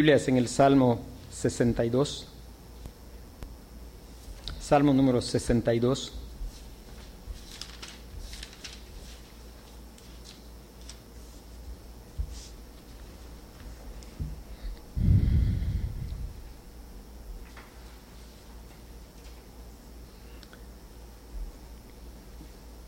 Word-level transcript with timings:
Biblias 0.00 0.28
en 0.28 0.38
el 0.38 0.48
Salmo 0.48 0.98
62. 1.30 2.26
Salmo 4.58 4.94
número 4.94 5.20
62. 5.20 6.14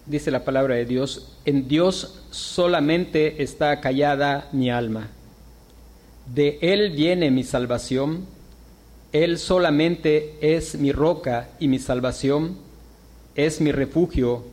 Dice 0.07 0.31
la 0.31 0.47
palabra 0.47 0.77
de 0.77 0.87
Dios, 0.87 1.37
en 1.45 1.69
Dios 1.69 2.23
solamente 2.31 3.43
está 3.43 3.83
callada 3.83 4.49
mi 4.53 4.71
alma. 4.71 5.11
De 6.27 6.59
Él 6.63 6.91
viene 6.93 7.31
mi 7.31 7.45
salvación. 7.45 8.27
Él 9.13 9.39
solamente 9.39 10.37
es 10.41 10.77
mi 10.77 10.93
roca 10.93 11.49
y 11.59 11.69
mi 11.69 11.79
salvación. 11.79 12.57
Es 13.35 13.61
mi 13.61 13.73
refugio. 13.73 14.45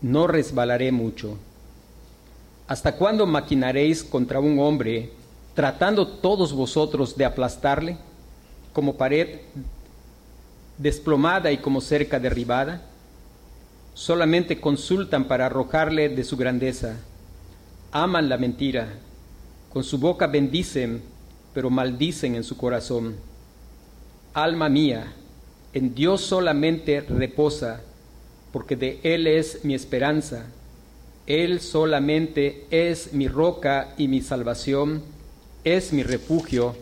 No 0.00 0.26
resbalaré 0.26 0.92
mucho. 0.92 1.36
¿Hasta 2.68 2.96
cuándo 2.96 3.26
maquinaréis 3.26 4.04
contra 4.04 4.40
un 4.40 4.58
hombre, 4.58 5.10
tratando 5.54 6.06
todos 6.06 6.52
vosotros 6.52 7.16
de 7.16 7.24
aplastarle, 7.24 7.96
como 8.72 8.96
pared 8.96 9.40
desplomada 10.76 11.50
y 11.50 11.58
como 11.58 11.80
cerca 11.80 12.20
derribada? 12.20 12.82
Solamente 13.94 14.60
consultan 14.60 15.24
para 15.24 15.46
arrojarle 15.46 16.10
de 16.10 16.22
su 16.22 16.36
grandeza. 16.36 16.96
Aman 17.90 18.28
la 18.28 18.36
mentira. 18.36 18.98
Con 19.70 19.84
su 19.84 19.98
boca 19.98 20.26
bendicen, 20.26 21.02
pero 21.52 21.70
maldicen 21.70 22.34
en 22.34 22.44
su 22.44 22.56
corazón. 22.56 23.16
Alma 24.32 24.68
mía, 24.68 25.12
en 25.72 25.94
Dios 25.94 26.22
solamente 26.22 27.02
reposa, 27.02 27.82
porque 28.52 28.76
de 28.76 29.00
Él 29.02 29.26
es 29.26 29.64
mi 29.64 29.74
esperanza. 29.74 30.46
Él 31.26 31.60
solamente 31.60 32.66
es 32.70 33.12
mi 33.12 33.28
roca 33.28 33.94
y 33.98 34.08
mi 34.08 34.22
salvación, 34.22 35.02
es 35.64 35.92
mi 35.92 36.02
refugio, 36.02 36.74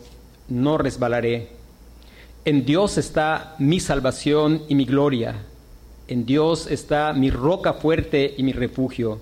no 0.47 0.77
resbalaré. 0.77 1.49
En 2.45 2.63
Dios 2.63 2.97
está 2.97 3.55
mi 3.59 3.81
salvación 3.81 4.63
y 4.69 4.75
mi 4.75 4.85
gloria. 4.85 5.43
En 6.07 6.25
Dios 6.25 6.67
está 6.71 7.11
mi 7.11 7.29
roca 7.29 7.73
fuerte 7.73 8.33
y 8.37 8.43
mi 8.43 8.53
refugio. 8.53 9.19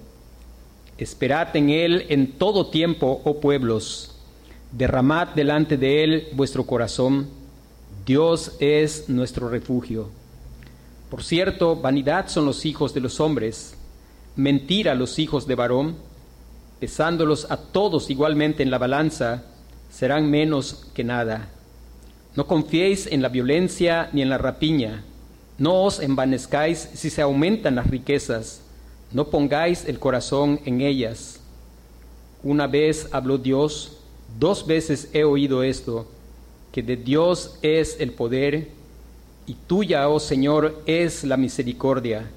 Esperad 0.98 1.56
en 1.56 1.70
Él 1.70 2.06
en 2.10 2.32
todo 2.32 2.68
tiempo, 2.68 3.22
oh 3.26 3.42
pueblos. 3.42 4.16
Derramad 4.72 5.30
delante 5.30 5.78
de 5.78 6.04
Él 6.04 6.28
vuestro 6.34 6.66
corazón. 6.66 7.28
Dios 8.06 8.56
es 8.60 9.10
nuestro 9.10 9.50
refugio. 9.50 10.10
Por 11.10 11.24
cierto, 11.24 11.76
vanidad 11.76 12.30
son 12.30 12.46
los 12.46 12.66
hijos 12.66 12.94
de 12.94 13.02
los 13.02 13.20
hombres, 13.20 13.78
mentira 14.36 14.96
los 14.96 15.20
hijos 15.20 15.48
de 15.48 15.56
varón, 15.56 15.96
pesándolos 16.80 17.50
a 17.52 17.58
todos 17.58 18.10
igualmente 18.10 18.64
en 18.64 18.72
la 18.72 18.78
balanza, 18.78 19.44
serán 19.90 20.30
menos 20.30 20.88
que 20.94 21.04
nada. 21.04 21.50
No 22.36 22.48
confiéis 22.48 23.08
en 23.08 23.22
la 23.22 23.30
violencia 23.30 24.10
ni 24.14 24.22
en 24.22 24.30
la 24.30 24.38
rapiña, 24.38 25.04
no 25.58 25.84
os 25.84 26.00
envanezcáis 26.00 26.90
si 26.94 27.10
se 27.10 27.22
aumentan 27.22 27.76
las 27.76 27.90
riquezas, 27.90 28.65
no 29.16 29.30
pongáis 29.30 29.86
el 29.86 29.98
corazón 29.98 30.60
en 30.66 30.82
ellas. 30.82 31.40
Una 32.44 32.68
vez 32.68 33.08
habló 33.14 33.38
Dios, 33.38 33.94
dos 34.38 34.68
veces 34.68 35.08
he 35.14 35.24
oído 35.24 35.64
esto, 35.64 36.06
que 36.74 36.84
de 36.84 36.98
Dios 36.98 37.58
es 37.62 37.96
el 38.02 38.12
poder 38.12 38.68
y 39.48 39.54
tuya, 39.54 40.10
oh 40.10 40.20
Señor, 40.20 40.82
es 40.86 41.24
la 41.24 41.38
misericordia, 41.38 42.30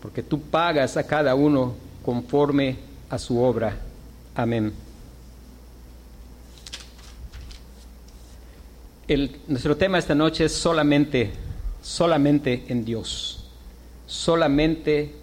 porque 0.00 0.22
tú 0.22 0.40
pagas 0.40 0.96
a 0.96 1.06
cada 1.06 1.34
uno 1.34 1.74
conforme 2.02 2.78
a 3.10 3.18
su 3.18 3.38
obra. 3.38 3.76
Amén. 4.34 4.72
El, 9.06 9.36
nuestro 9.48 9.76
tema 9.76 9.98
esta 9.98 10.14
noche 10.14 10.46
es 10.46 10.52
solamente, 10.52 11.30
solamente 11.82 12.64
en 12.68 12.86
Dios, 12.86 13.44
solamente 14.06 15.19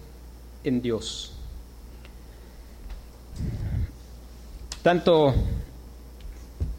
en 0.64 0.82
Dios. 0.82 1.32
Tanto 4.82 5.34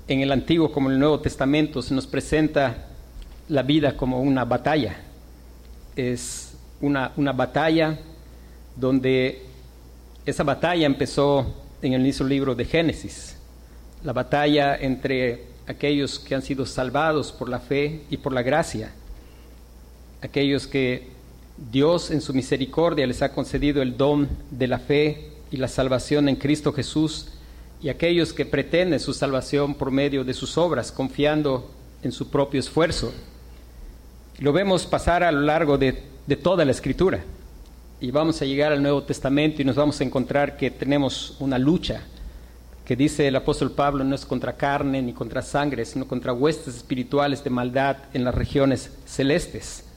en 0.07 0.21
el 0.21 0.31
Antiguo 0.31 0.71
como 0.71 0.89
en 0.89 0.95
el 0.95 0.99
Nuevo 0.99 1.19
Testamento 1.19 1.81
se 1.81 1.93
nos 1.93 2.07
presenta 2.07 2.87
la 3.47 3.61
vida 3.63 3.95
como 3.95 4.21
una 4.21 4.45
batalla. 4.45 4.97
Es 5.95 6.53
una, 6.81 7.11
una 7.17 7.31
batalla 7.31 7.99
donde 8.75 9.43
esa 10.25 10.43
batalla 10.43 10.85
empezó 10.85 11.53
en 11.81 11.93
el 11.93 12.01
mismo 12.01 12.27
libro 12.27 12.55
de 12.55 12.65
Génesis. 12.65 13.37
La 14.03 14.13
batalla 14.13 14.75
entre 14.75 15.43
aquellos 15.67 16.17
que 16.19 16.33
han 16.33 16.41
sido 16.41 16.65
salvados 16.65 17.31
por 17.31 17.49
la 17.49 17.59
fe 17.59 18.01
y 18.09 18.17
por 18.17 18.33
la 18.33 18.41
gracia. 18.41 18.91
Aquellos 20.21 20.65
que 20.65 21.18
Dios 21.71 22.09
en 22.09 22.21
su 22.21 22.33
misericordia 22.33 23.05
les 23.05 23.21
ha 23.21 23.33
concedido 23.33 23.81
el 23.81 23.97
don 23.97 24.29
de 24.49 24.67
la 24.67 24.79
fe 24.79 25.31
y 25.51 25.57
la 25.57 25.67
salvación 25.67 26.29
en 26.29 26.37
Cristo 26.37 26.71
Jesús 26.71 27.27
y 27.81 27.89
aquellos 27.89 28.33
que 28.33 28.45
pretenden 28.45 28.99
su 28.99 29.13
salvación 29.13 29.75
por 29.75 29.91
medio 29.91 30.23
de 30.23 30.33
sus 30.33 30.57
obras, 30.57 30.91
confiando 30.91 31.69
en 32.01 32.11
su 32.11 32.29
propio 32.29 32.59
esfuerzo. 32.59 33.13
Lo 34.39 34.53
vemos 34.53 34.85
pasar 34.85 35.23
a 35.23 35.31
lo 35.31 35.41
largo 35.41 35.77
de, 35.77 36.01
de 36.25 36.35
toda 36.37 36.63
la 36.63 36.71
escritura. 36.71 37.23
Y 38.01 38.11
vamos 38.11 38.41
a 38.41 38.45
llegar 38.45 38.71
al 38.71 38.81
Nuevo 38.81 39.03
Testamento 39.03 39.61
y 39.61 39.65
nos 39.65 39.75
vamos 39.75 39.99
a 39.99 40.05
encontrar 40.05 40.55
que 40.55 40.71
tenemos 40.71 41.35
una 41.39 41.57
lucha 41.57 42.03
que 42.85 42.95
dice 42.95 43.27
el 43.27 43.35
apóstol 43.35 43.71
Pablo 43.71 44.03
no 44.03 44.15
es 44.15 44.25
contra 44.25 44.55
carne 44.55 45.01
ni 45.01 45.13
contra 45.13 45.41
sangre, 45.41 45.85
sino 45.85 46.07
contra 46.07 46.33
huestes 46.33 46.75
espirituales 46.75 47.43
de 47.43 47.49
maldad 47.49 47.97
en 48.13 48.23
las 48.23 48.33
regiones 48.33 48.91
celestes. 49.05 49.88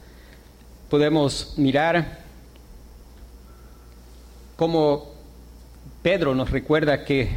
Podemos 0.93 1.55
mirar 1.57 2.19
cómo 4.57 5.07
Pedro 6.03 6.35
nos 6.35 6.51
recuerda 6.51 7.07
que 7.07 7.31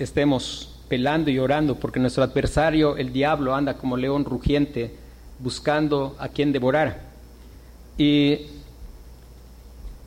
estemos 0.00 0.74
pelando 0.88 1.30
y 1.30 1.38
orando 1.38 1.76
porque 1.76 2.00
nuestro 2.00 2.24
adversario, 2.24 2.96
el 2.96 3.12
diablo, 3.12 3.54
anda 3.54 3.74
como 3.74 3.96
león 3.96 4.24
rugiente 4.24 4.96
buscando 5.38 6.16
a 6.18 6.26
quien 6.26 6.50
devorar. 6.50 7.02
Y 7.96 8.46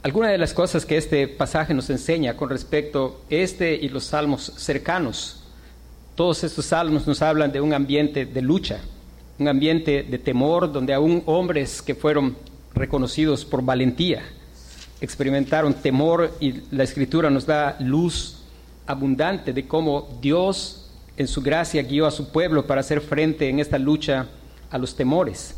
alguna 0.04 0.28
de 0.28 0.38
las 0.38 0.54
cosas 0.54 0.86
que 0.86 0.98
este 0.98 1.30
pasaje 1.30 1.74
nos 1.74 1.90
enseña 1.90 2.36
con 2.36 2.50
respecto 2.50 3.22
a 3.32 3.36
este 3.36 3.74
y 3.74 3.88
los 3.88 4.04
salmos 4.04 4.52
cercanos, 4.58 5.46
todos 6.16 6.44
estos 6.44 6.66
salmos 6.66 7.08
nos 7.08 7.22
hablan 7.22 7.54
de 7.54 7.62
un 7.62 7.74
ambiente 7.74 8.26
de 8.26 8.42
lucha, 8.42 8.82
un 9.40 9.48
ambiente 9.48 10.04
de 10.04 10.20
temor 10.20 10.70
donde 10.70 10.94
aún 10.94 11.24
hombres 11.26 11.82
que 11.82 11.96
fueron 11.96 12.51
reconocidos 12.82 13.46
por 13.46 13.64
valentía 13.64 14.24
experimentaron 15.02 15.74
temor 15.74 16.36
y 16.40 16.62
la 16.72 16.84
escritura 16.84 17.30
nos 17.30 17.46
da 17.46 17.78
luz 17.80 18.38
abundante 18.88 19.54
de 19.54 19.68
cómo 19.68 20.18
Dios 20.20 20.90
en 21.16 21.28
su 21.28 21.42
gracia 21.42 21.84
guió 21.84 22.08
a 22.08 22.12
su 22.12 22.32
pueblo 22.32 22.66
para 22.66 22.82
hacer 22.82 23.02
frente 23.02 23.48
en 23.50 23.60
esta 23.60 23.78
lucha 23.78 24.28
a 24.72 24.78
los 24.80 24.96
temores. 24.96 25.56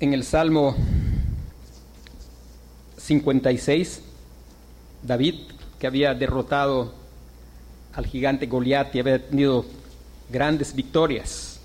En 0.00 0.14
el 0.14 0.22
Salmo 0.22 0.76
56, 2.96 4.02
David, 5.02 5.34
que 5.80 5.86
había 5.88 6.14
derrotado 6.14 6.94
al 7.94 8.06
gigante 8.06 8.46
Goliat 8.46 8.94
y 8.94 9.00
había 9.00 9.26
tenido 9.28 9.64
grandes 10.30 10.74
victorias, 10.74 11.57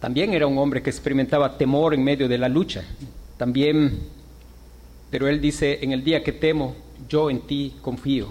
también 0.00 0.32
era 0.32 0.46
un 0.46 0.58
hombre 0.58 0.82
que 0.82 0.90
experimentaba 0.90 1.56
temor 1.58 1.94
en 1.94 2.04
medio 2.04 2.28
de 2.28 2.38
la 2.38 2.48
lucha. 2.48 2.84
También 3.36 4.08
pero 5.10 5.28
él 5.28 5.40
dice, 5.40 5.78
en 5.82 5.92
el 5.92 6.04
día 6.04 6.22
que 6.22 6.32
temo, 6.32 6.74
yo 7.08 7.30
en 7.30 7.40
ti 7.40 7.74
confío. 7.80 8.28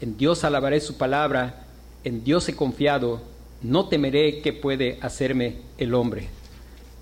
En 0.00 0.16
Dios 0.16 0.44
alabaré 0.44 0.80
su 0.80 0.96
palabra, 0.96 1.66
en 2.04 2.24
Dios 2.24 2.48
he 2.48 2.56
confiado, 2.56 3.20
no 3.62 3.88
temeré 3.88 4.40
que 4.40 4.52
puede 4.52 4.98
hacerme 5.02 5.56
el 5.76 5.94
hombre. 5.94 6.28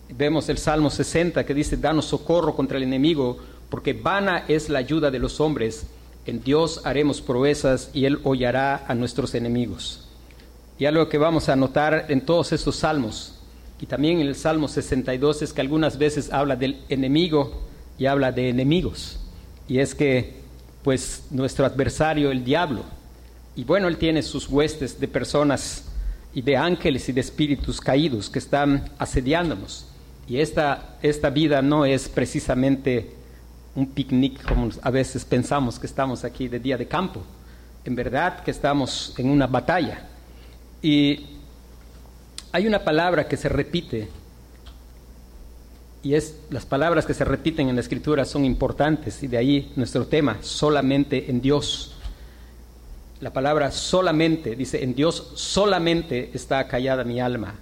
Vemos 0.08 0.48
el 0.48 0.58
Salmo 0.58 0.90
60 0.90 1.44
que 1.44 1.54
dice, 1.54 1.76
danos 1.76 2.06
socorro 2.06 2.56
contra 2.56 2.78
el 2.78 2.84
enemigo, 2.84 3.38
porque 3.70 3.92
vana 3.92 4.44
es 4.48 4.68
la 4.68 4.78
ayuda 4.80 5.10
de 5.10 5.18
los 5.18 5.40
hombres. 5.40 5.86
En 6.24 6.42
Dios 6.42 6.80
haremos 6.84 7.20
proezas 7.20 7.90
y 7.92 8.06
Él 8.06 8.18
hollará 8.24 8.84
a 8.88 8.94
nuestros 8.94 9.34
enemigos. 9.34 10.08
Y 10.78 10.86
algo 10.86 11.08
que 11.08 11.18
vamos 11.18 11.48
a 11.48 11.56
notar 11.56 12.06
en 12.08 12.22
todos 12.22 12.52
estos 12.52 12.76
salmos, 12.76 13.35
y 13.80 13.86
también 13.86 14.20
en 14.20 14.26
el 14.26 14.34
Salmo 14.34 14.68
62, 14.68 15.42
es 15.42 15.52
que 15.52 15.60
algunas 15.60 15.98
veces 15.98 16.32
habla 16.32 16.56
del 16.56 16.82
enemigo 16.88 17.62
y 17.98 18.06
habla 18.06 18.32
de 18.32 18.48
enemigos. 18.48 19.20
Y 19.68 19.80
es 19.80 19.94
que, 19.94 20.40
pues, 20.82 21.24
nuestro 21.30 21.66
adversario, 21.66 22.30
el 22.30 22.44
diablo, 22.44 22.84
Y 23.58 23.64
bueno, 23.64 23.88
Él 23.88 23.96
tiene 23.96 24.22
sus 24.22 24.50
huestes 24.50 25.00
de 25.00 25.08
personas 25.08 25.86
y 26.34 26.42
de 26.42 26.58
ángeles 26.58 27.08
y 27.08 27.12
de 27.12 27.22
espíritus 27.22 27.80
caídos 27.80 28.28
que 28.28 28.38
están 28.38 28.90
asediándonos. 28.98 29.86
Y 30.28 30.40
esta, 30.40 30.98
esta 31.00 31.30
vida 31.30 31.62
no 31.62 31.86
es 31.86 32.10
precisamente 32.10 33.14
un 33.74 33.86
picnic 33.86 34.46
como 34.46 34.68
a 34.82 34.90
veces 34.90 35.24
pensamos 35.24 35.78
que 35.78 35.86
estamos 35.86 36.22
aquí 36.22 36.48
de 36.48 36.60
día 36.60 36.76
de 36.76 36.86
campo. 36.86 37.22
En 37.86 37.94
verdad 37.94 38.42
que 38.42 38.50
estamos 38.50 39.14
en 39.16 39.30
una 39.30 39.46
batalla. 39.46 40.06
Y 40.82 41.35
hay 42.56 42.66
una 42.66 42.84
palabra 42.84 43.28
que 43.28 43.36
se 43.36 43.50
repite 43.50 44.08
y 46.02 46.14
es 46.14 46.36
las 46.48 46.64
palabras 46.64 47.04
que 47.04 47.12
se 47.12 47.22
repiten 47.22 47.68
en 47.68 47.74
la 47.74 47.82
escritura 47.82 48.24
son 48.24 48.46
importantes 48.46 49.22
y 49.22 49.26
de 49.26 49.36
ahí 49.36 49.72
nuestro 49.76 50.06
tema, 50.06 50.38
solamente 50.40 51.30
en 51.30 51.42
Dios. 51.42 51.96
La 53.20 53.34
palabra 53.34 53.70
solamente, 53.72 54.56
dice, 54.56 54.82
en 54.82 54.94
Dios 54.94 55.32
solamente 55.34 56.30
está 56.32 56.66
callada 56.66 57.04
mi 57.04 57.20
alma. 57.20 57.56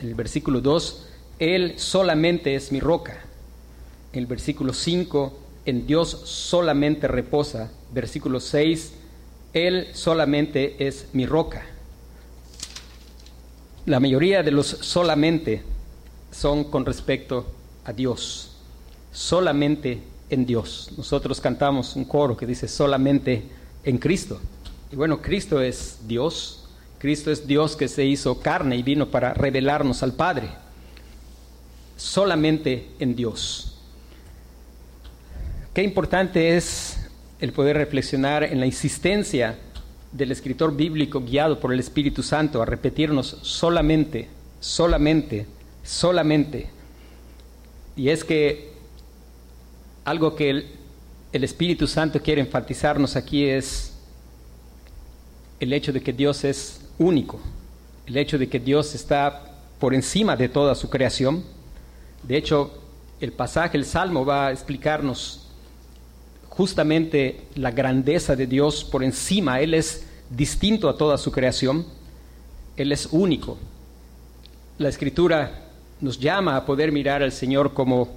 En 0.00 0.08
el 0.08 0.16
versículo 0.16 0.60
2, 0.60 1.06
Él 1.38 1.74
solamente 1.76 2.56
es 2.56 2.72
mi 2.72 2.80
roca. 2.80 3.20
En 4.12 4.18
el 4.18 4.26
versículo 4.26 4.72
5, 4.72 5.38
en 5.66 5.86
Dios 5.86 6.10
solamente 6.24 7.06
reposa. 7.06 7.70
Versículo 7.94 8.40
6, 8.40 8.94
Él 9.52 9.86
solamente 9.92 10.88
es 10.88 11.06
mi 11.12 11.24
roca. 11.24 11.62
La 13.90 13.98
mayoría 13.98 14.44
de 14.44 14.52
los 14.52 14.68
solamente 14.68 15.64
son 16.30 16.62
con 16.70 16.86
respecto 16.86 17.44
a 17.84 17.92
Dios, 17.92 18.52
solamente 19.10 20.00
en 20.30 20.46
Dios. 20.46 20.92
Nosotros 20.96 21.40
cantamos 21.40 21.96
un 21.96 22.04
coro 22.04 22.36
que 22.36 22.46
dice 22.46 22.68
solamente 22.68 23.42
en 23.82 23.98
Cristo. 23.98 24.40
Y 24.92 24.94
bueno, 24.94 25.20
Cristo 25.20 25.60
es 25.60 25.98
Dios, 26.06 26.68
Cristo 27.00 27.32
es 27.32 27.48
Dios 27.48 27.74
que 27.74 27.88
se 27.88 28.04
hizo 28.04 28.38
carne 28.38 28.76
y 28.76 28.84
vino 28.84 29.10
para 29.10 29.34
revelarnos 29.34 30.04
al 30.04 30.12
Padre. 30.12 30.50
Solamente 31.96 32.92
en 33.00 33.16
Dios. 33.16 33.76
Qué 35.74 35.82
importante 35.82 36.56
es 36.56 37.08
el 37.40 37.52
poder 37.52 37.76
reflexionar 37.76 38.44
en 38.44 38.60
la 38.60 38.66
insistencia 38.66 39.58
del 40.12 40.32
escritor 40.32 40.76
bíblico 40.76 41.20
guiado 41.20 41.60
por 41.60 41.72
el 41.72 41.80
Espíritu 41.80 42.22
Santo 42.22 42.62
a 42.62 42.66
repetirnos 42.66 43.38
solamente, 43.42 44.28
solamente, 44.60 45.46
solamente 45.82 46.80
y 48.00 48.08
es 48.08 48.24
que 48.24 48.72
algo 50.06 50.34
que 50.34 50.50
el, 50.50 51.44
Espíritu 51.44 51.86
Santo 51.86 52.22
quiere 52.22 52.40
enfatizarnos 52.40 53.14
aquí 53.14 53.44
es 53.44 53.92
el 55.60 55.72
hecho 55.74 55.92
de 55.92 56.02
que 56.02 56.14
Dios 56.14 56.44
es 56.44 56.80
único, 56.98 57.38
el 58.06 58.16
hecho 58.16 58.38
de 58.38 58.48
que 58.48 58.58
Dios 58.58 58.94
está 58.94 59.58
por 59.78 59.92
encima 59.92 60.34
de 60.34 60.48
toda 60.48 60.74
su 60.74 60.88
creación. 60.88 61.44
De 62.22 62.38
hecho, 62.38 62.72
el 63.20 63.32
pasaje, 63.32 63.76
el 63.76 63.84
Salmo 63.84 64.24
va 64.24 64.46
a 64.46 64.50
explicarnos 64.50 65.49
justamente 66.60 67.40
la 67.54 67.70
grandeza 67.70 68.36
de 68.36 68.46
Dios 68.46 68.84
por 68.84 69.02
encima. 69.02 69.60
Él 69.60 69.72
es 69.72 70.06
distinto 70.28 70.90
a 70.90 70.98
toda 70.98 71.16
su 71.16 71.32
creación. 71.32 71.86
Él 72.76 72.92
es 72.92 73.08
único. 73.12 73.56
La 74.76 74.90
escritura 74.90 75.70
nos 76.02 76.20
llama 76.20 76.56
a 76.56 76.66
poder 76.66 76.92
mirar 76.92 77.22
al 77.22 77.32
Señor 77.32 77.72
como, 77.72 78.10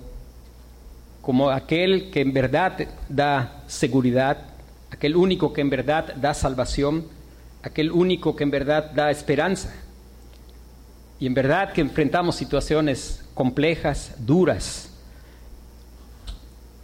como 1.22 1.52
aquel 1.52 2.12
que 2.12 2.20
en 2.20 2.34
verdad 2.34 2.86
da 3.08 3.64
seguridad, 3.68 4.40
aquel 4.92 5.16
único 5.16 5.54
que 5.54 5.62
en 5.62 5.70
verdad 5.70 6.14
da 6.16 6.34
salvación, 6.34 7.06
aquel 7.62 7.94
único 7.94 8.36
que 8.36 8.44
en 8.44 8.52
verdad 8.52 8.92
da 8.92 9.10
esperanza. 9.10 9.74
Y 11.18 11.28
en 11.28 11.34
verdad 11.34 11.72
que 11.72 11.80
enfrentamos 11.80 12.36
situaciones 12.36 13.24
complejas, 13.36 14.16
duras. 14.18 14.93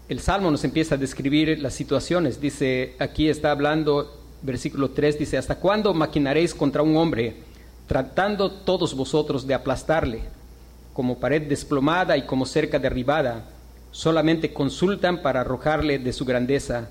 El 0.09 0.19
Salmo 0.19 0.51
nos 0.51 0.63
empieza 0.65 0.95
a 0.95 0.97
describir 0.97 1.59
las 1.59 1.73
situaciones. 1.73 2.41
Dice, 2.41 2.95
aquí 2.99 3.29
está 3.29 3.51
hablando, 3.51 4.19
versículo 4.41 4.89
3, 4.89 5.19
dice, 5.19 5.37
¿hasta 5.37 5.55
cuándo 5.55 5.93
maquinaréis 5.93 6.53
contra 6.53 6.81
un 6.81 6.97
hombre, 6.97 7.37
tratando 7.87 8.51
todos 8.51 8.93
vosotros 8.93 9.47
de 9.47 9.53
aplastarle? 9.53 10.39
como 10.99 11.17
pared 11.17 11.43
desplomada 11.43 12.17
y 12.17 12.23
como 12.23 12.45
cerca 12.45 12.77
derribada, 12.77 13.45
solamente 13.89 14.51
consultan 14.51 15.21
para 15.21 15.39
arrojarle 15.39 15.97
de 15.97 16.11
su 16.11 16.25
grandeza. 16.25 16.89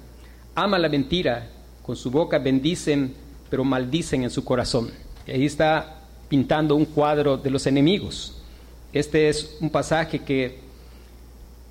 Ama 0.54 0.78
la 0.78 0.88
mentira, 0.88 1.50
con 1.82 1.94
su 1.94 2.10
boca 2.10 2.38
bendicen, 2.38 3.12
pero 3.50 3.64
maldicen 3.64 4.22
en 4.22 4.30
su 4.30 4.44
corazón. 4.46 4.90
Y 5.26 5.32
ahí 5.32 5.44
está 5.44 6.00
pintando 6.26 6.74
un 6.74 6.86
cuadro 6.86 7.36
de 7.36 7.50
los 7.50 7.66
enemigos. 7.66 8.40
Este 8.94 9.28
es 9.28 9.58
un 9.60 9.68
pasaje 9.68 10.20
que, 10.20 10.58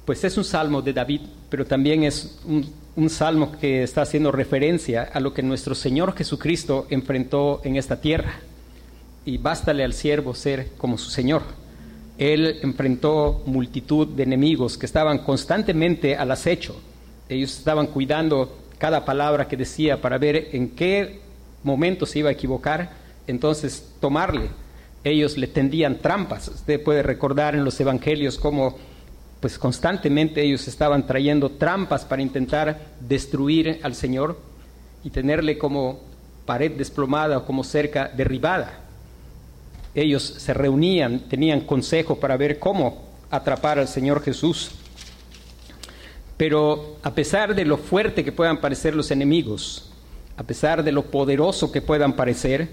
pues 0.07 0.23
es 0.23 0.35
un 0.37 0.43
salmo 0.43 0.81
de 0.81 0.93
David, 0.93 1.21
pero 1.51 1.65
también 1.65 2.03
es 2.03 2.39
un, 2.95 3.09
salmo 3.11 3.51
que 3.51 3.83
está 3.83 4.01
haciendo 4.01 4.31
referencia 4.31 5.03
a 5.03 5.19
lo 5.19 5.35
que 5.35 5.43
nuestro 5.43 5.75
Señor 5.75 6.15
Jesucristo 6.15 6.87
enfrentó 6.89 7.61
en 7.63 7.75
esta 7.75 8.01
tierra. 8.01 8.39
Y 9.23 9.37
bástale 9.37 9.83
al 9.83 9.93
siervo 9.93 10.33
ser 10.33 10.69
como 10.79 10.97
su 10.97 11.11
Señor 11.11 11.43
él 12.17 12.59
enfrentó 12.63 13.43
multitud 13.45 14.07
de 14.07 14.23
enemigos 14.23 14.77
que 14.77 14.85
estaban 14.85 15.19
constantemente 15.19 16.15
al 16.15 16.31
acecho. 16.31 16.79
Ellos 17.29 17.57
estaban 17.57 17.87
cuidando 17.87 18.57
cada 18.77 19.05
palabra 19.05 19.47
que 19.47 19.57
decía 19.57 20.01
para 20.01 20.17
ver 20.17 20.49
en 20.53 20.69
qué 20.69 21.19
momento 21.63 22.05
se 22.05 22.19
iba 22.19 22.29
a 22.29 22.33
equivocar, 22.33 22.91
entonces 23.27 23.93
tomarle. 23.99 24.49
Ellos 25.03 25.37
le 25.37 25.47
tendían 25.47 25.99
trampas. 25.99 26.47
Usted 26.47 26.81
puede 26.81 27.03
recordar 27.03 27.55
en 27.55 27.63
los 27.63 27.79
evangelios 27.79 28.37
cómo 28.37 28.75
pues 29.39 29.57
constantemente 29.59 30.41
ellos 30.41 30.67
estaban 30.67 31.05
trayendo 31.05 31.51
trampas 31.51 32.05
para 32.05 32.21
intentar 32.21 32.79
destruir 32.99 33.79
al 33.83 33.95
Señor 33.95 34.39
y 35.03 35.09
tenerle 35.09 35.57
como 35.57 35.99
pared 36.45 36.71
desplomada 36.71 37.37
o 37.37 37.45
como 37.45 37.63
cerca 37.63 38.07
derribada 38.07 38.87
ellos 40.01 40.21
se 40.37 40.53
reunían, 40.53 41.21
tenían 41.21 41.61
consejo 41.61 42.19
para 42.19 42.37
ver 42.37 42.59
cómo 42.59 43.03
atrapar 43.31 43.79
al 43.79 43.87
Señor 43.87 44.21
Jesús. 44.21 44.69
Pero 46.37 46.97
a 47.01 47.15
pesar 47.15 47.55
de 47.55 47.65
lo 47.65 47.77
fuerte 47.77 48.23
que 48.23 48.31
puedan 48.31 48.61
parecer 48.61 48.95
los 48.95 49.09
enemigos, 49.09 49.91
a 50.37 50.43
pesar 50.43 50.83
de 50.83 50.91
lo 50.91 51.05
poderoso 51.05 51.71
que 51.71 51.81
puedan 51.81 52.13
parecer, 52.13 52.69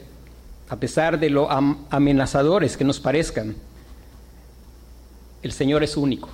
a 0.68 0.76
pesar 0.76 1.18
de 1.18 1.30
lo 1.30 1.48
amenazadores 1.50 2.76
que 2.76 2.84
nos 2.84 3.00
parezcan, 3.00 3.56
el 5.42 5.52
Señor 5.52 5.82
es 5.82 5.96
único. 5.96 6.28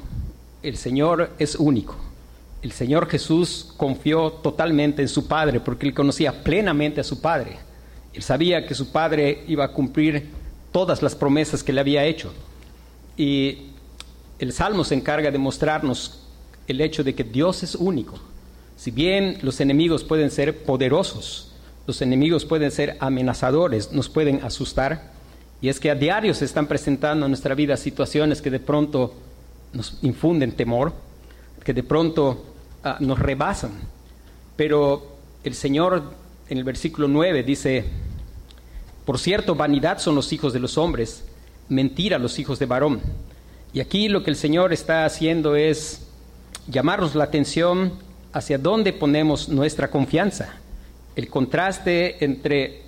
El 0.62 0.76
Señor 0.76 1.30
es 1.38 1.54
único. 1.54 1.96
El 2.62 2.72
Señor 2.72 3.08
Jesús 3.08 3.72
confió 3.78 4.30
totalmente 4.30 5.00
en 5.00 5.08
su 5.08 5.26
Padre 5.26 5.60
porque 5.60 5.86
él 5.86 5.94
conocía 5.94 6.44
plenamente 6.44 7.00
a 7.00 7.04
su 7.04 7.20
Padre. 7.22 7.56
Él 8.12 8.22
sabía 8.22 8.66
que 8.66 8.74
su 8.74 8.92
Padre 8.92 9.44
iba 9.48 9.64
a 9.64 9.72
cumplir 9.72 10.28
todas 10.70 11.02
las 11.02 11.14
promesas 11.14 11.62
que 11.62 11.72
le 11.72 11.80
había 11.80 12.04
hecho. 12.04 12.32
Y 13.16 13.70
el 14.38 14.52
Salmo 14.52 14.84
se 14.84 14.94
encarga 14.94 15.30
de 15.30 15.38
mostrarnos 15.38 16.20
el 16.68 16.80
hecho 16.82 17.02
de 17.02 17.14
que 17.14 17.24
Dios 17.24 17.62
es 17.62 17.74
único. 17.74 18.18
Si 18.76 18.90
bien 18.90 19.38
los 19.42 19.60
enemigos 19.60 20.04
pueden 20.04 20.30
ser 20.30 20.64
poderosos, 20.64 21.52
los 21.86 22.02
enemigos 22.02 22.44
pueden 22.44 22.70
ser 22.70 22.96
amenazadores, 23.00 23.92
nos 23.92 24.08
pueden 24.08 24.42
asustar, 24.44 25.10
y 25.62 25.68
es 25.68 25.80
que 25.80 25.90
a 25.90 25.94
diario 25.94 26.32
se 26.34 26.44
están 26.44 26.66
presentando 26.66 27.26
en 27.26 27.32
nuestra 27.32 27.54
vida 27.54 27.76
situaciones 27.76 28.40
que 28.40 28.50
de 28.50 28.60
pronto 28.60 29.14
nos 29.72 29.98
infunden 30.02 30.52
temor, 30.52 30.92
que 31.64 31.74
de 31.74 31.82
pronto 31.82 32.44
ah, 32.82 32.96
nos 33.00 33.18
rebasan. 33.18 33.72
Pero 34.56 35.16
el 35.44 35.54
Señor 35.54 36.02
en 36.48 36.58
el 36.58 36.64
versículo 36.64 37.06
9 37.06 37.42
dice, 37.44 37.84
por 39.04 39.18
cierto, 39.18 39.54
vanidad 39.54 39.98
son 39.98 40.14
los 40.14 40.32
hijos 40.32 40.52
de 40.52 40.60
los 40.60 40.76
hombres, 40.78 41.24
mentira 41.68 42.18
los 42.18 42.38
hijos 42.38 42.58
de 42.58 42.66
varón. 42.66 43.00
Y 43.72 43.80
aquí 43.80 44.08
lo 44.08 44.24
que 44.24 44.30
el 44.30 44.36
Señor 44.36 44.72
está 44.72 45.04
haciendo 45.04 45.54
es 45.54 46.06
llamarnos 46.66 47.14
la 47.14 47.24
atención 47.24 47.92
hacia 48.32 48.58
dónde 48.58 48.92
ponemos 48.92 49.48
nuestra 49.48 49.90
confianza. 49.90 50.56
El 51.14 51.28
contraste 51.28 52.24
entre 52.24 52.82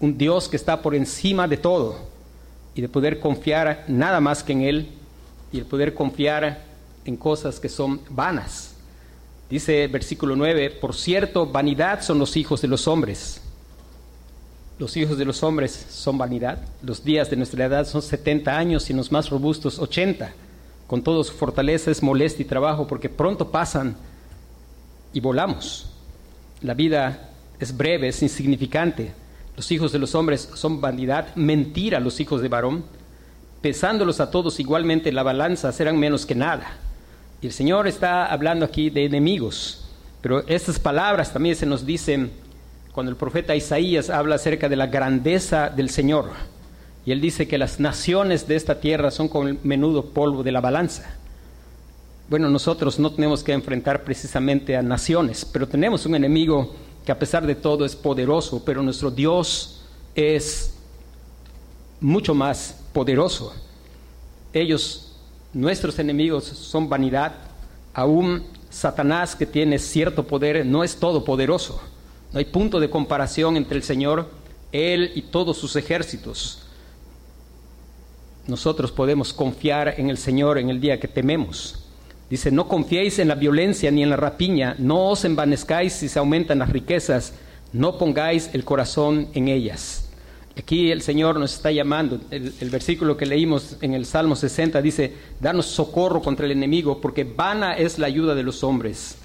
un 0.00 0.16
Dios 0.18 0.48
que 0.48 0.56
está 0.56 0.82
por 0.82 0.94
encima 0.94 1.48
de 1.48 1.56
todo 1.56 1.96
y 2.74 2.82
de 2.82 2.88
poder 2.88 3.20
confiar 3.20 3.84
nada 3.88 4.20
más 4.20 4.42
que 4.42 4.52
en 4.52 4.62
Él 4.62 4.88
y 5.52 5.58
el 5.58 5.64
poder 5.64 5.94
confiar 5.94 6.64
en 7.04 7.16
cosas 7.16 7.60
que 7.60 7.68
son 7.68 8.00
vanas. 8.10 8.74
Dice 9.48 9.86
versículo 9.86 10.36
9, 10.36 10.70
por 10.80 10.94
cierto, 10.94 11.46
vanidad 11.46 12.02
son 12.02 12.18
los 12.18 12.36
hijos 12.36 12.60
de 12.60 12.68
los 12.68 12.86
hombres 12.86 13.40
los 14.78 14.96
hijos 14.96 15.18
de 15.18 15.24
los 15.24 15.42
hombres 15.42 15.86
son 15.90 16.18
vanidad. 16.18 16.60
Los 16.82 17.02
días 17.02 17.28
de 17.30 17.36
nuestra 17.36 17.64
edad 17.64 17.84
son 17.84 18.00
70 18.00 18.56
años 18.56 18.88
y 18.88 18.92
los 18.92 19.10
más 19.10 19.28
robustos 19.28 19.78
80. 19.78 20.32
Con 20.86 21.02
todo 21.02 21.24
su 21.24 21.32
fortaleza 21.32 21.90
es 21.90 22.02
molestia 22.02 22.44
y 22.44 22.48
trabajo 22.48 22.86
porque 22.86 23.08
pronto 23.08 23.50
pasan 23.50 23.96
y 25.12 25.18
volamos. 25.18 25.90
La 26.62 26.74
vida 26.74 27.30
es 27.58 27.76
breve, 27.76 28.08
es 28.08 28.22
insignificante. 28.22 29.12
Los 29.56 29.70
hijos 29.72 29.90
de 29.90 29.98
los 29.98 30.14
hombres 30.14 30.48
son 30.54 30.80
vanidad, 30.80 31.34
mentira 31.34 31.98
los 31.98 32.20
hijos 32.20 32.40
de 32.40 32.48
varón. 32.48 32.84
Pesándolos 33.60 34.20
a 34.20 34.30
todos 34.30 34.60
igualmente 34.60 35.10
la 35.10 35.22
balanza 35.22 35.72
serán 35.72 35.98
menos 35.98 36.24
que 36.26 36.34
nada. 36.34 36.78
Y 37.40 37.46
el 37.46 37.52
Señor 37.52 37.86
está 37.88 38.26
hablando 38.26 38.64
aquí 38.64 38.90
de 38.90 39.04
enemigos, 39.04 39.88
pero 40.20 40.46
estas 40.46 40.78
palabras 40.78 41.32
también 41.32 41.56
se 41.56 41.66
nos 41.66 41.86
dicen 41.86 42.30
cuando 42.92 43.10
el 43.10 43.16
profeta 43.16 43.54
Isaías 43.54 44.10
habla 44.10 44.36
acerca 44.36 44.68
de 44.68 44.76
la 44.76 44.86
grandeza 44.86 45.68
del 45.70 45.90
Señor. 45.90 46.30
Y 47.06 47.12
él 47.12 47.20
dice 47.20 47.48
que 47.48 47.58
las 47.58 47.80
naciones 47.80 48.48
de 48.48 48.56
esta 48.56 48.80
tierra 48.80 49.10
son 49.10 49.28
como 49.28 49.48
el 49.48 49.58
menudo 49.62 50.06
polvo 50.06 50.42
de 50.42 50.52
la 50.52 50.60
balanza. 50.60 51.14
Bueno, 52.28 52.50
nosotros 52.50 52.98
no 52.98 53.12
tenemos 53.12 53.42
que 53.42 53.52
enfrentar 53.52 54.04
precisamente 54.04 54.76
a 54.76 54.82
naciones, 54.82 55.44
pero 55.44 55.66
tenemos 55.66 56.04
un 56.06 56.14
enemigo 56.14 56.74
que 57.06 57.12
a 57.12 57.18
pesar 57.18 57.46
de 57.46 57.54
todo 57.54 57.86
es 57.86 57.96
poderoso, 57.96 58.62
pero 58.64 58.82
nuestro 58.82 59.10
Dios 59.10 59.82
es 60.14 60.74
mucho 62.00 62.34
más 62.34 62.77
poderoso. 62.92 63.54
Ellos, 64.52 65.12
nuestros 65.52 65.98
enemigos, 65.98 66.44
son 66.44 66.88
vanidad. 66.88 67.34
Aún 67.94 68.44
Satanás, 68.70 69.34
que 69.34 69.46
tiene 69.46 69.78
cierto 69.78 70.26
poder, 70.26 70.64
no 70.64 70.84
es 70.84 70.96
todopoderoso. 70.96 71.80
No 72.32 72.38
hay 72.38 72.44
punto 72.44 72.80
de 72.80 72.90
comparación 72.90 73.56
entre 73.56 73.76
el 73.76 73.82
Señor, 73.82 74.28
Él 74.72 75.12
y 75.14 75.22
todos 75.22 75.56
sus 75.56 75.76
ejércitos. 75.76 76.62
Nosotros 78.46 78.92
podemos 78.92 79.32
confiar 79.32 79.94
en 79.98 80.10
el 80.10 80.18
Señor 80.18 80.58
en 80.58 80.70
el 80.70 80.80
día 80.80 81.00
que 81.00 81.08
tememos. 81.08 81.84
Dice, 82.30 82.50
no 82.50 82.68
confiéis 82.68 83.18
en 83.18 83.28
la 83.28 83.34
violencia 83.34 83.90
ni 83.90 84.02
en 84.02 84.10
la 84.10 84.16
rapiña, 84.16 84.74
no 84.78 85.08
os 85.08 85.24
envanezcáis 85.24 85.94
si 85.94 86.08
se 86.08 86.18
aumentan 86.18 86.58
las 86.58 86.68
riquezas, 86.68 87.32
no 87.72 87.96
pongáis 87.96 88.50
el 88.52 88.64
corazón 88.64 89.28
en 89.32 89.48
ellas. 89.48 90.07
Aquí 90.58 90.90
el 90.90 91.02
Señor 91.02 91.38
nos 91.38 91.54
está 91.54 91.70
llamando, 91.70 92.18
el, 92.32 92.70
versículo 92.70 93.16
que 93.16 93.26
leímos 93.26 93.76
en 93.80 93.94
el 93.94 94.04
Salmo 94.04 94.34
60 94.34 94.82
dice, 94.82 95.14
danos 95.38 95.66
socorro 95.66 96.20
contra 96.20 96.46
el 96.46 96.52
enemigo, 96.52 97.00
porque 97.00 97.22
vana 97.22 97.76
es 97.76 97.96
la 98.00 98.08
ayuda 98.08 98.34
de 98.34 98.42
los 98.42 98.64
hombres. 98.64 99.16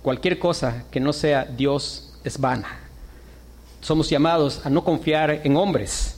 Cualquier 0.00 0.38
cosa 0.38 0.86
que 0.90 0.98
no 0.98 1.12
sea 1.12 1.44
Dios 1.44 2.14
es 2.24 2.40
vana. 2.40 2.80
Somos 3.82 4.08
llamados 4.08 4.64
a 4.64 4.70
no 4.70 4.82
confiar 4.82 5.42
en 5.44 5.58
hombres. 5.58 6.16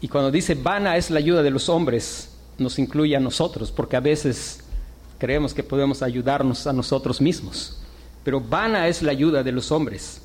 Y 0.00 0.06
cuando 0.06 0.30
dice 0.30 0.54
vana 0.54 0.96
es 0.96 1.10
la 1.10 1.18
ayuda 1.18 1.42
de 1.42 1.50
los 1.50 1.68
hombres, 1.68 2.30
nos 2.58 2.78
incluye 2.78 3.16
a 3.16 3.20
nosotros, 3.20 3.72
porque 3.72 3.96
a 3.96 4.00
veces 4.00 4.60
creemos 5.18 5.52
que 5.52 5.64
podemos 5.64 6.02
ayudarnos 6.02 6.68
a 6.68 6.72
nosotros 6.72 7.20
mismos. 7.20 7.80
Pero 8.22 8.40
vana 8.40 8.86
es 8.86 9.02
la 9.02 9.10
ayuda 9.10 9.42
de 9.42 9.50
los 9.50 9.72
hombres. 9.72 10.22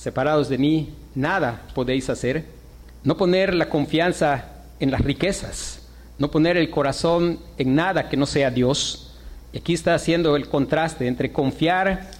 Separados 0.00 0.48
de 0.48 0.56
mí, 0.56 0.94
nada 1.14 1.60
podéis 1.74 2.08
hacer. 2.08 2.46
No 3.04 3.18
poner 3.18 3.52
la 3.52 3.68
confianza 3.68 4.46
en 4.78 4.90
las 4.90 5.02
riquezas, 5.02 5.82
no 6.18 6.30
poner 6.30 6.56
el 6.56 6.70
corazón 6.70 7.38
en 7.58 7.74
nada 7.74 8.08
que 8.08 8.16
no 8.16 8.24
sea 8.24 8.50
Dios. 8.50 9.12
Y 9.52 9.58
aquí 9.58 9.74
está 9.74 9.94
haciendo 9.94 10.36
el 10.36 10.48
contraste 10.48 11.06
entre 11.06 11.32
confiar 11.32 12.12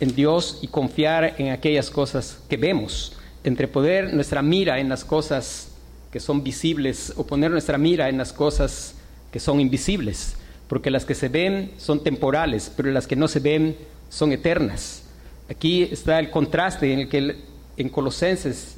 en 0.00 0.14
Dios 0.14 0.58
y 0.60 0.66
confiar 0.66 1.36
en 1.38 1.48
aquellas 1.48 1.88
cosas 1.88 2.40
que 2.46 2.58
vemos, 2.58 3.16
entre 3.42 3.68
poner 3.68 4.12
nuestra 4.12 4.42
mira 4.42 4.78
en 4.78 4.90
las 4.90 5.02
cosas 5.02 5.68
que 6.12 6.20
son 6.20 6.44
visibles 6.44 7.14
o 7.16 7.26
poner 7.26 7.50
nuestra 7.50 7.78
mira 7.78 8.10
en 8.10 8.18
las 8.18 8.34
cosas 8.34 8.96
que 9.32 9.40
son 9.40 9.62
invisibles, 9.62 10.36
porque 10.68 10.90
las 10.90 11.06
que 11.06 11.14
se 11.14 11.30
ven 11.30 11.72
son 11.78 12.04
temporales, 12.04 12.70
pero 12.76 12.90
las 12.90 13.06
que 13.06 13.16
no 13.16 13.28
se 13.28 13.40
ven 13.40 13.78
son 14.10 14.30
eternas. 14.30 15.03
Aquí 15.48 15.82
está 15.82 16.18
el 16.18 16.30
contraste 16.30 16.92
en 16.92 17.00
el 17.00 17.08
que 17.08 17.36
en 17.76 17.88
Colosenses 17.90 18.76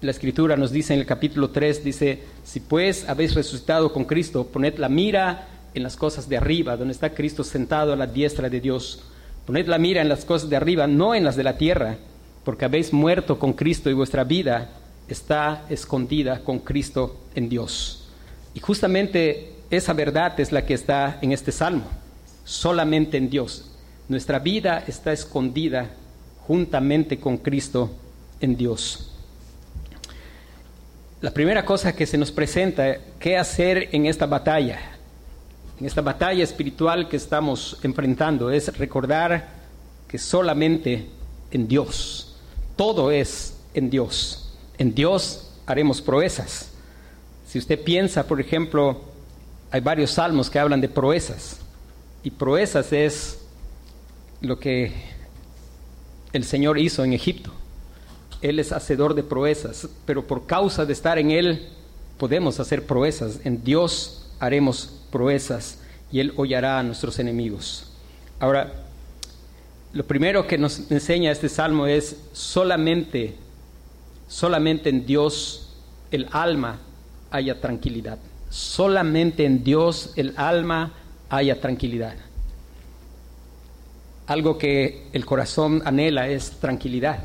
la 0.00 0.10
escritura 0.10 0.56
nos 0.56 0.72
dice 0.72 0.94
en 0.94 1.00
el 1.00 1.06
capítulo 1.06 1.50
3, 1.50 1.84
dice, 1.84 2.22
si 2.44 2.60
pues 2.60 3.08
habéis 3.08 3.34
resucitado 3.34 3.92
con 3.92 4.04
Cristo, 4.04 4.46
poned 4.46 4.78
la 4.78 4.88
mira 4.88 5.48
en 5.74 5.82
las 5.82 5.96
cosas 5.96 6.28
de 6.28 6.36
arriba, 6.36 6.76
donde 6.76 6.92
está 6.92 7.10
Cristo 7.10 7.44
sentado 7.44 7.92
a 7.92 7.96
la 7.96 8.06
diestra 8.06 8.48
de 8.48 8.60
Dios. 8.60 9.04
Poned 9.46 9.66
la 9.66 9.78
mira 9.78 10.00
en 10.00 10.08
las 10.08 10.24
cosas 10.24 10.50
de 10.50 10.56
arriba, 10.56 10.86
no 10.86 11.14
en 11.14 11.24
las 11.24 11.36
de 11.36 11.44
la 11.44 11.56
tierra, 11.56 11.96
porque 12.44 12.64
habéis 12.64 12.92
muerto 12.92 13.38
con 13.38 13.52
Cristo 13.52 13.90
y 13.90 13.94
vuestra 13.94 14.24
vida 14.24 14.70
está 15.08 15.64
escondida 15.68 16.40
con 16.44 16.60
Cristo 16.60 17.16
en 17.34 17.48
Dios. 17.48 18.08
Y 18.54 18.60
justamente 18.60 19.52
esa 19.70 19.92
verdad 19.92 20.38
es 20.40 20.52
la 20.52 20.64
que 20.64 20.74
está 20.74 21.18
en 21.22 21.32
este 21.32 21.52
salmo, 21.52 21.84
solamente 22.44 23.16
en 23.16 23.30
Dios. 23.30 23.70
Nuestra 24.08 24.38
vida 24.38 24.84
está 24.86 25.12
escondida 25.12 25.90
juntamente 26.48 27.20
con 27.20 27.36
Cristo 27.38 27.92
en 28.40 28.56
Dios. 28.56 29.12
La 31.20 31.30
primera 31.30 31.64
cosa 31.64 31.94
que 31.94 32.06
se 32.06 32.18
nos 32.18 32.32
presenta, 32.32 32.98
¿qué 33.20 33.36
hacer 33.36 33.88
en 33.92 34.06
esta 34.06 34.26
batalla? 34.26 34.80
En 35.78 35.86
esta 35.86 36.00
batalla 36.00 36.42
espiritual 36.42 37.08
que 37.08 37.16
estamos 37.16 37.78
enfrentando 37.84 38.50
es 38.50 38.76
recordar 38.76 39.48
que 40.08 40.18
solamente 40.18 41.06
en 41.52 41.68
Dios, 41.68 42.36
todo 42.74 43.12
es 43.12 43.54
en 43.74 43.90
Dios 43.90 44.48
en 44.78 44.94
Dios 44.94 45.50
haremos 45.66 46.00
proezas. 46.00 46.70
Si 47.46 47.58
usted 47.58 47.82
piensa, 47.82 48.26
por 48.26 48.40
ejemplo, 48.40 49.00
hay 49.70 49.80
varios 49.80 50.12
salmos 50.12 50.48
que 50.48 50.58
hablan 50.58 50.80
de 50.80 50.88
proezas, 50.88 51.58
y 52.22 52.30
proezas 52.30 52.92
es 52.92 53.40
lo 54.40 54.58
que 54.58 54.92
el 56.32 56.44
Señor 56.44 56.78
hizo 56.78 57.04
en 57.04 57.12
Egipto. 57.12 57.52
Él 58.40 58.58
es 58.58 58.72
hacedor 58.72 59.14
de 59.14 59.22
proezas, 59.22 59.88
pero 60.04 60.26
por 60.26 60.46
causa 60.46 60.86
de 60.86 60.92
estar 60.92 61.18
en 61.18 61.30
Él 61.30 61.68
podemos 62.18 62.60
hacer 62.60 62.86
proezas. 62.86 63.40
En 63.44 63.64
Dios 63.64 64.26
haremos 64.38 65.00
proezas 65.10 65.78
y 66.12 66.20
Él 66.20 66.32
hollará 66.36 66.78
a 66.78 66.82
nuestros 66.82 67.18
enemigos. 67.18 67.90
Ahora, 68.38 68.72
lo 69.92 70.04
primero 70.04 70.46
que 70.46 70.58
nos 70.58 70.90
enseña 70.90 71.32
este 71.32 71.48
salmo 71.48 71.86
es 71.86 72.16
solamente 72.32 73.34
Solamente 74.28 74.90
en 74.90 75.06
Dios 75.06 75.70
el 76.10 76.28
alma 76.30 76.78
haya 77.30 77.60
tranquilidad. 77.60 78.18
Solamente 78.50 79.44
en 79.44 79.64
Dios 79.64 80.12
el 80.16 80.34
alma 80.36 80.92
haya 81.30 81.60
tranquilidad. 81.60 82.14
Algo 84.28 84.58
que 84.58 85.08
el 85.12 85.24
corazón 85.26 85.82
anhela 85.84 86.28
es 86.28 86.52
tranquilidad. 86.60 87.24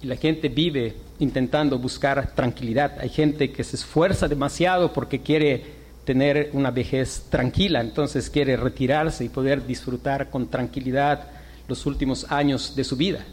Y 0.00 0.06
la 0.06 0.16
gente 0.16 0.48
vive 0.48 0.94
intentando 1.18 1.78
buscar 1.78 2.34
tranquilidad. 2.34 2.98
Hay 3.00 3.08
gente 3.08 3.52
que 3.52 3.64
se 3.64 3.76
esfuerza 3.76 4.28
demasiado 4.28 4.92
porque 4.92 5.20
quiere 5.20 5.82
tener 6.04 6.50
una 6.52 6.70
vejez 6.70 7.26
tranquila, 7.28 7.80
entonces 7.80 8.30
quiere 8.30 8.56
retirarse 8.56 9.24
y 9.24 9.28
poder 9.28 9.66
disfrutar 9.66 10.30
con 10.30 10.48
tranquilidad 10.48 11.28
los 11.68 11.86
últimos 11.86 12.30
años 12.30 12.74
de 12.74 12.84
su 12.84 12.96
vida. 12.96 13.24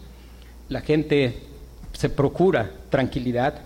La 0.68 0.82
gente 0.82 1.40
se 1.94 2.10
procura 2.10 2.72
tranquilidad, 2.90 3.62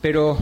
pero 0.00 0.38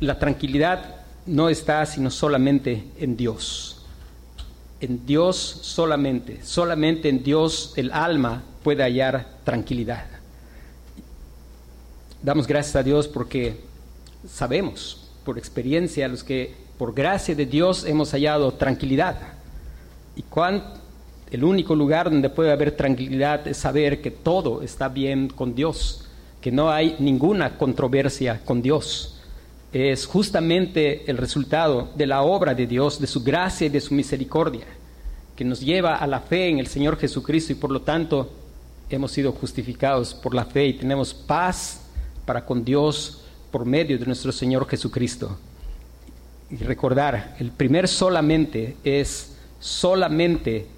la 0.00 0.18
tranquilidad 0.18 0.96
no 1.26 1.48
está 1.48 1.84
sino 1.86 2.10
solamente 2.10 2.84
en 2.98 3.16
Dios. 3.16 3.75
En 4.80 5.06
Dios 5.06 5.36
solamente, 5.36 6.40
solamente 6.42 7.08
en 7.08 7.22
Dios 7.22 7.72
el 7.76 7.92
alma 7.92 8.42
puede 8.62 8.82
hallar 8.82 9.26
tranquilidad. 9.44 10.04
Damos 12.22 12.46
gracias 12.46 12.76
a 12.76 12.82
Dios 12.82 13.08
porque 13.08 13.60
sabemos 14.28 15.08
por 15.24 15.38
experiencia 15.38 16.08
los 16.08 16.24
que 16.24 16.54
por 16.78 16.94
gracia 16.94 17.34
de 17.34 17.46
Dios 17.46 17.84
hemos 17.84 18.10
hallado 18.12 18.52
tranquilidad. 18.52 19.16
Y 20.14 20.22
cuán 20.22 20.62
el 21.30 21.42
único 21.44 21.74
lugar 21.74 22.10
donde 22.10 22.30
puede 22.30 22.52
haber 22.52 22.72
tranquilidad 22.72 23.46
es 23.48 23.56
saber 23.56 24.00
que 24.00 24.10
todo 24.10 24.62
está 24.62 24.88
bien 24.88 25.28
con 25.28 25.54
Dios, 25.54 26.06
que 26.40 26.52
no 26.52 26.70
hay 26.70 26.96
ninguna 26.98 27.58
controversia 27.58 28.40
con 28.44 28.62
Dios. 28.62 29.15
Es 29.78 30.06
justamente 30.06 31.04
el 31.06 31.18
resultado 31.18 31.90
de 31.94 32.06
la 32.06 32.22
obra 32.22 32.54
de 32.54 32.66
Dios, 32.66 32.98
de 32.98 33.06
su 33.06 33.22
gracia 33.22 33.66
y 33.66 33.68
de 33.68 33.82
su 33.82 33.92
misericordia, 33.92 34.64
que 35.36 35.44
nos 35.44 35.60
lleva 35.60 35.96
a 35.96 36.06
la 36.06 36.20
fe 36.20 36.48
en 36.48 36.58
el 36.58 36.66
Señor 36.66 36.96
Jesucristo 36.96 37.52
y 37.52 37.56
por 37.56 37.70
lo 37.70 37.82
tanto 37.82 38.32
hemos 38.88 39.12
sido 39.12 39.32
justificados 39.32 40.14
por 40.14 40.34
la 40.34 40.46
fe 40.46 40.68
y 40.68 40.72
tenemos 40.72 41.12
paz 41.12 41.82
para 42.24 42.46
con 42.46 42.64
Dios 42.64 43.20
por 43.50 43.66
medio 43.66 43.98
de 43.98 44.06
nuestro 44.06 44.32
Señor 44.32 44.66
Jesucristo. 44.66 45.36
Y 46.50 46.56
recordar, 46.56 47.36
el 47.38 47.50
primer 47.50 47.86
solamente 47.86 48.78
es 48.82 49.36
solamente 49.60 50.68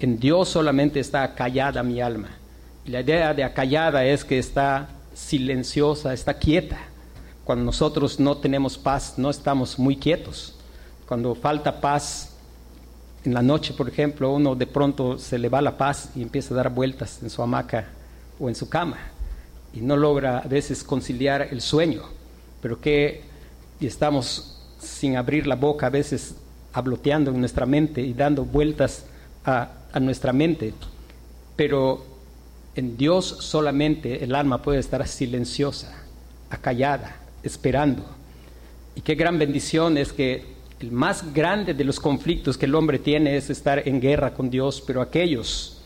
en 0.00 0.18
Dios 0.18 0.48
solamente 0.48 0.98
está 0.98 1.22
acallada 1.22 1.84
mi 1.84 2.00
alma. 2.00 2.30
Y 2.84 2.90
la 2.90 3.02
idea 3.02 3.32
de 3.34 3.44
acallada 3.44 4.04
es 4.04 4.24
que 4.24 4.40
está 4.40 4.88
silenciosa, 5.14 6.12
está 6.12 6.34
quieta. 6.34 6.78
Cuando 7.48 7.64
nosotros 7.64 8.20
no 8.20 8.36
tenemos 8.36 8.76
paz, 8.76 9.14
no 9.16 9.30
estamos 9.30 9.78
muy 9.78 9.96
quietos. 9.96 10.54
Cuando 11.06 11.34
falta 11.34 11.80
paz 11.80 12.34
en 13.24 13.32
la 13.32 13.40
noche, 13.40 13.72
por 13.72 13.88
ejemplo, 13.88 14.30
uno 14.34 14.54
de 14.54 14.66
pronto 14.66 15.18
se 15.18 15.38
le 15.38 15.48
va 15.48 15.62
la 15.62 15.78
paz 15.78 16.10
y 16.14 16.20
empieza 16.20 16.52
a 16.52 16.58
dar 16.58 16.68
vueltas 16.68 17.22
en 17.22 17.30
su 17.30 17.42
hamaca 17.42 17.88
o 18.38 18.50
en 18.50 18.54
su 18.54 18.68
cama 18.68 18.98
y 19.72 19.80
no 19.80 19.96
logra 19.96 20.40
a 20.40 20.46
veces 20.46 20.84
conciliar 20.84 21.40
el 21.50 21.62
sueño, 21.62 22.02
pero 22.60 22.82
que 22.82 23.22
estamos 23.80 24.60
sin 24.78 25.16
abrir 25.16 25.46
la 25.46 25.56
boca 25.56 25.86
a 25.86 25.90
veces 25.90 26.34
habloteando 26.74 27.30
en 27.30 27.40
nuestra 27.40 27.64
mente 27.64 28.02
y 28.02 28.12
dando 28.12 28.44
vueltas 28.44 29.06
a, 29.46 29.70
a 29.90 30.00
nuestra 30.00 30.34
mente, 30.34 30.74
pero 31.56 32.04
en 32.74 32.98
Dios 32.98 33.24
solamente 33.24 34.22
el 34.22 34.34
alma 34.34 34.60
puede 34.60 34.80
estar 34.80 35.08
silenciosa, 35.08 35.94
acallada, 36.50 37.22
esperando. 37.42 38.04
Y 38.94 39.00
qué 39.00 39.14
gran 39.14 39.38
bendición 39.38 39.96
es 39.96 40.12
que 40.12 40.44
el 40.80 40.92
más 40.92 41.32
grande 41.32 41.74
de 41.74 41.84
los 41.84 41.98
conflictos 41.98 42.56
que 42.56 42.66
el 42.66 42.74
hombre 42.74 42.98
tiene 42.98 43.36
es 43.36 43.50
estar 43.50 43.86
en 43.86 44.00
guerra 44.00 44.34
con 44.34 44.50
Dios, 44.50 44.82
pero 44.86 45.02
aquellos, 45.02 45.80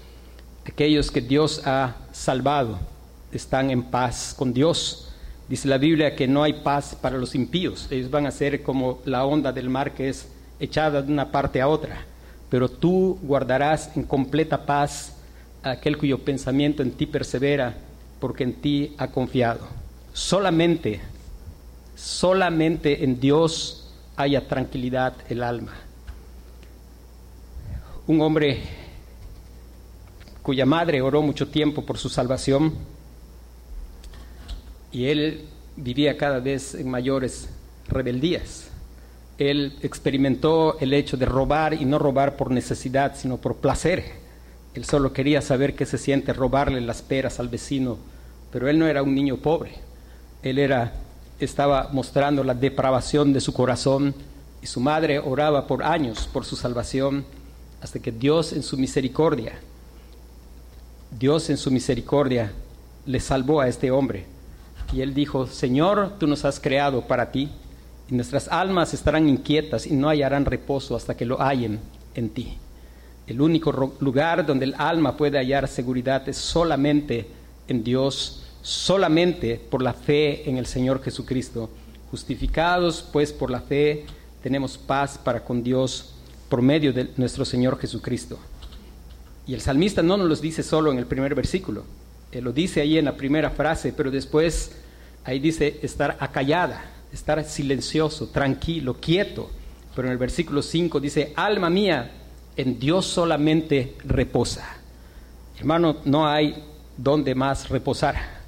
aquellos 0.67 1.11
que 1.11 1.21
Dios 1.21 1.63
ha 1.65 1.97
salvado, 2.13 2.79
están 3.33 3.71
en 3.71 3.83
paz 3.83 4.35
con 4.37 4.53
Dios. 4.53 5.09
Dice 5.49 5.69
la 5.69 5.79
Biblia 5.79 6.15
que 6.15 6.29
no 6.29 6.43
hay 6.43 6.55
paz 6.55 6.97
para 7.01 7.19
los 7.19 7.35
impíos. 7.35 7.87
Ellos 7.91 8.11
van 8.11 8.27
a 8.27 8.31
ser 8.31 8.63
como 8.63 9.01
la 9.05 9.25
onda 9.25 9.53
del 9.53 9.69
mar 9.69 9.93
que 9.93 10.09
es 10.09 10.29
echada 10.61 11.03
de 11.03 11.13
una 11.13 11.31
parte 11.31 11.61
a 11.61 11.69
otra. 11.69 12.05
Pero 12.49 12.69
tú 12.69 13.19
guardarás 13.23 13.97
en 13.97 14.05
completa 14.05 14.67
paz 14.67 15.17
a 15.63 15.73
aquel 15.73 15.97
cuyo 15.97 16.19
pensamiento 16.19 16.83
en 16.83 16.93
ti 16.93 17.07
persevera, 17.07 17.75
porque 18.21 18.45
en 18.45 18.55
ti 18.55 18.95
ha 18.99 19.09
confiado. 19.09 19.67
Solamente, 20.13 21.01
solamente 21.95 23.05
en 23.05 23.21
Dios 23.21 23.91
haya 24.17 24.47
tranquilidad 24.49 25.15
el 25.29 25.43
alma. 25.43 25.73
Un 28.07 28.21
hombre 28.21 28.63
cuya 30.43 30.67
madre 30.67 31.01
oró 31.01 31.23
mucho 31.23 31.49
tiempo 31.49 31.85
por 31.85 31.99
su 31.99 32.09
salvación, 32.09 32.75
y 34.91 35.07
él 35.07 35.47
vivía 35.77 36.19
cada 36.19 36.41
vez 36.41 36.75
en 36.75 36.91
mayores 36.91 37.49
rebeldías. 37.89 38.69
Él 39.39 39.79
experimentó 39.83 40.79
el 40.81 40.93
hecho 40.93 41.17
de 41.17 41.25
robar 41.27 41.75
y 41.75 41.85
no 41.85 41.99
robar 41.99 42.37
por 42.37 42.51
necesidad, 42.51 43.17
sino 43.17 43.39
por 43.39 43.57
placer. 43.57 44.05
Él 44.75 44.85
solo 44.85 45.13
quería 45.13 45.41
saber 45.41 45.75
qué 45.75 45.87
se 45.87 45.99
siente 45.99 46.33
robarle 46.33 46.81
las 46.81 47.03
peras 47.03 47.41
al 47.41 47.49
vecino, 47.49 47.99
pero 48.53 48.69
él 48.69 48.79
no 48.79 48.87
era 48.87 49.03
un 49.03 49.15
niño 49.15 49.39
pobre. 49.39 49.73
Él 50.43 50.59
era 50.59 50.93
estaba 51.45 51.91
mostrando 51.93 52.45
la 52.45 52.55
depravación 52.55 53.33
de 53.33 53.41
su 53.41 53.53
corazón 53.53 54.15
y 54.63 54.67
su 54.67 54.81
madre 54.81 55.19
oraba 55.19 55.67
por 55.67 55.83
años 55.83 56.29
por 56.33 56.45
su 56.45 56.57
salvación 56.57 57.25
hasta 57.81 57.99
que 57.99 58.13
Dios 58.13 58.53
en 58.53 58.63
su 58.63 58.77
misericordia 58.77 59.59
Dios 61.19 61.51
en 61.51 61.59
su 61.59 61.71
misericordia 61.71 62.53
le 63.05 63.21
salvó 63.21 63.61
a 63.61 63.69
este 63.69 63.91
hombre 63.91 64.25
y 64.93 65.01
él 65.01 65.15
dijo, 65.15 65.47
Señor, 65.47 66.15
tú 66.19 66.27
nos 66.27 66.45
has 66.45 66.61
creado 66.61 67.03
para 67.03 67.31
ti, 67.31 67.49
y 68.11 68.15
nuestras 68.15 68.49
almas 68.49 68.93
estarán 68.93 69.29
inquietas 69.29 69.87
y 69.87 69.95
no 69.95 70.09
hallarán 70.09 70.45
reposo 70.45 70.95
hasta 70.95 71.17
que 71.17 71.25
lo 71.25 71.41
hallen 71.41 71.81
en 72.15 72.29
ti. 72.29 72.59
El 73.27 73.41
único 73.41 73.95
lugar 74.01 74.45
donde 74.45 74.67
el 74.67 74.75
alma 74.77 75.17
puede 75.17 75.39
hallar 75.39 75.67
seguridad 75.67 76.29
es 76.29 76.37
solamente 76.37 77.27
en 77.69 77.83
Dios, 77.83 78.42
solamente 78.63 79.57
por 79.57 79.83
la 79.83 79.93
fe 79.93 80.49
en 80.49 80.57
el 80.57 80.67
Señor 80.67 81.03
Jesucristo. 81.03 81.69
Justificados 82.11 83.07
pues 83.13 83.33
por 83.33 83.51
la 83.51 83.61
fe, 83.61 84.07
tenemos 84.43 84.79
paz 84.79 85.19
para 85.19 85.45
con 85.45 85.63
Dios 85.63 86.15
por 86.49 86.63
medio 86.63 86.93
de 86.93 87.11
nuestro 87.17 87.45
Señor 87.45 87.79
Jesucristo. 87.79 88.39
Y 89.47 89.55
el 89.55 89.61
salmista 89.61 90.03
no 90.03 90.17
nos 90.17 90.29
lo 90.29 90.37
dice 90.37 90.63
solo 90.63 90.93
en 90.93 90.99
el 90.99 91.07
primer 91.07 91.35
versículo, 91.35 91.85
él 92.31 92.45
lo 92.45 92.53
dice 92.53 92.81
ahí 92.81 92.97
en 92.97 93.05
la 93.05 93.17
primera 93.17 93.51
frase, 93.51 93.93
pero 93.93 94.11
después 94.11 94.73
ahí 95.25 95.39
dice 95.39 95.81
estar 95.83 96.17
acallada, 96.19 96.83
estar 97.13 97.45
silencioso, 97.45 98.29
tranquilo, 98.29 98.95
quieto. 98.95 99.51
Pero 99.95 100.09
en 100.09 100.13
el 100.13 100.19
versículo 100.19 100.63
5 100.63 100.99
dice, 101.01 101.35
alma 101.37 101.69
mía, 101.69 102.11
en 102.57 102.79
Dios 102.79 103.07
solamente 103.07 103.97
reposa. 104.05 104.67
Hermano, 105.59 105.99
no 106.07 106.27
hay 106.27 106.65
donde 106.97 107.35
más 107.35 107.69
reposar. 107.69 108.42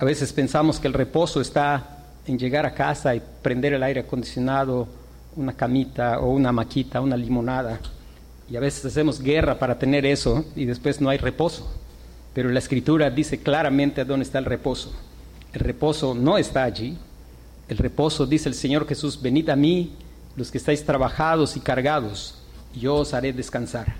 A 0.00 0.04
veces 0.04 0.32
pensamos 0.32 0.78
que 0.78 0.86
el 0.86 0.94
reposo 0.94 1.40
está 1.40 2.04
en 2.26 2.38
llegar 2.38 2.64
a 2.64 2.74
casa 2.74 3.14
y 3.14 3.22
prender 3.42 3.72
el 3.72 3.82
aire 3.82 4.00
acondicionado, 4.00 4.86
una 5.34 5.54
camita 5.54 6.20
o 6.20 6.30
una 6.30 6.52
maquita, 6.52 7.00
una 7.00 7.16
limonada. 7.16 7.80
Y 8.48 8.56
a 8.56 8.60
veces 8.60 8.84
hacemos 8.84 9.20
guerra 9.20 9.58
para 9.58 9.78
tener 9.78 10.06
eso 10.06 10.44
y 10.54 10.66
después 10.66 11.00
no 11.00 11.08
hay 11.08 11.18
reposo. 11.18 11.68
Pero 12.32 12.48
la 12.50 12.60
escritura 12.60 13.10
dice 13.10 13.40
claramente 13.40 14.04
dónde 14.04 14.24
está 14.24 14.38
el 14.38 14.44
reposo. 14.44 14.92
El 15.52 15.60
reposo 15.60 16.14
no 16.14 16.38
está 16.38 16.62
allí. 16.62 16.96
El 17.68 17.78
reposo, 17.78 18.24
dice 18.24 18.48
el 18.48 18.54
Señor 18.54 18.86
Jesús, 18.86 19.20
venid 19.20 19.48
a 19.50 19.56
mí 19.56 19.94
los 20.36 20.50
que 20.50 20.58
estáis 20.58 20.84
trabajados 20.84 21.56
y 21.56 21.60
cargados, 21.60 22.38
y 22.72 22.80
yo 22.80 22.94
os 22.94 23.12
haré 23.12 23.32
descansar. 23.32 23.96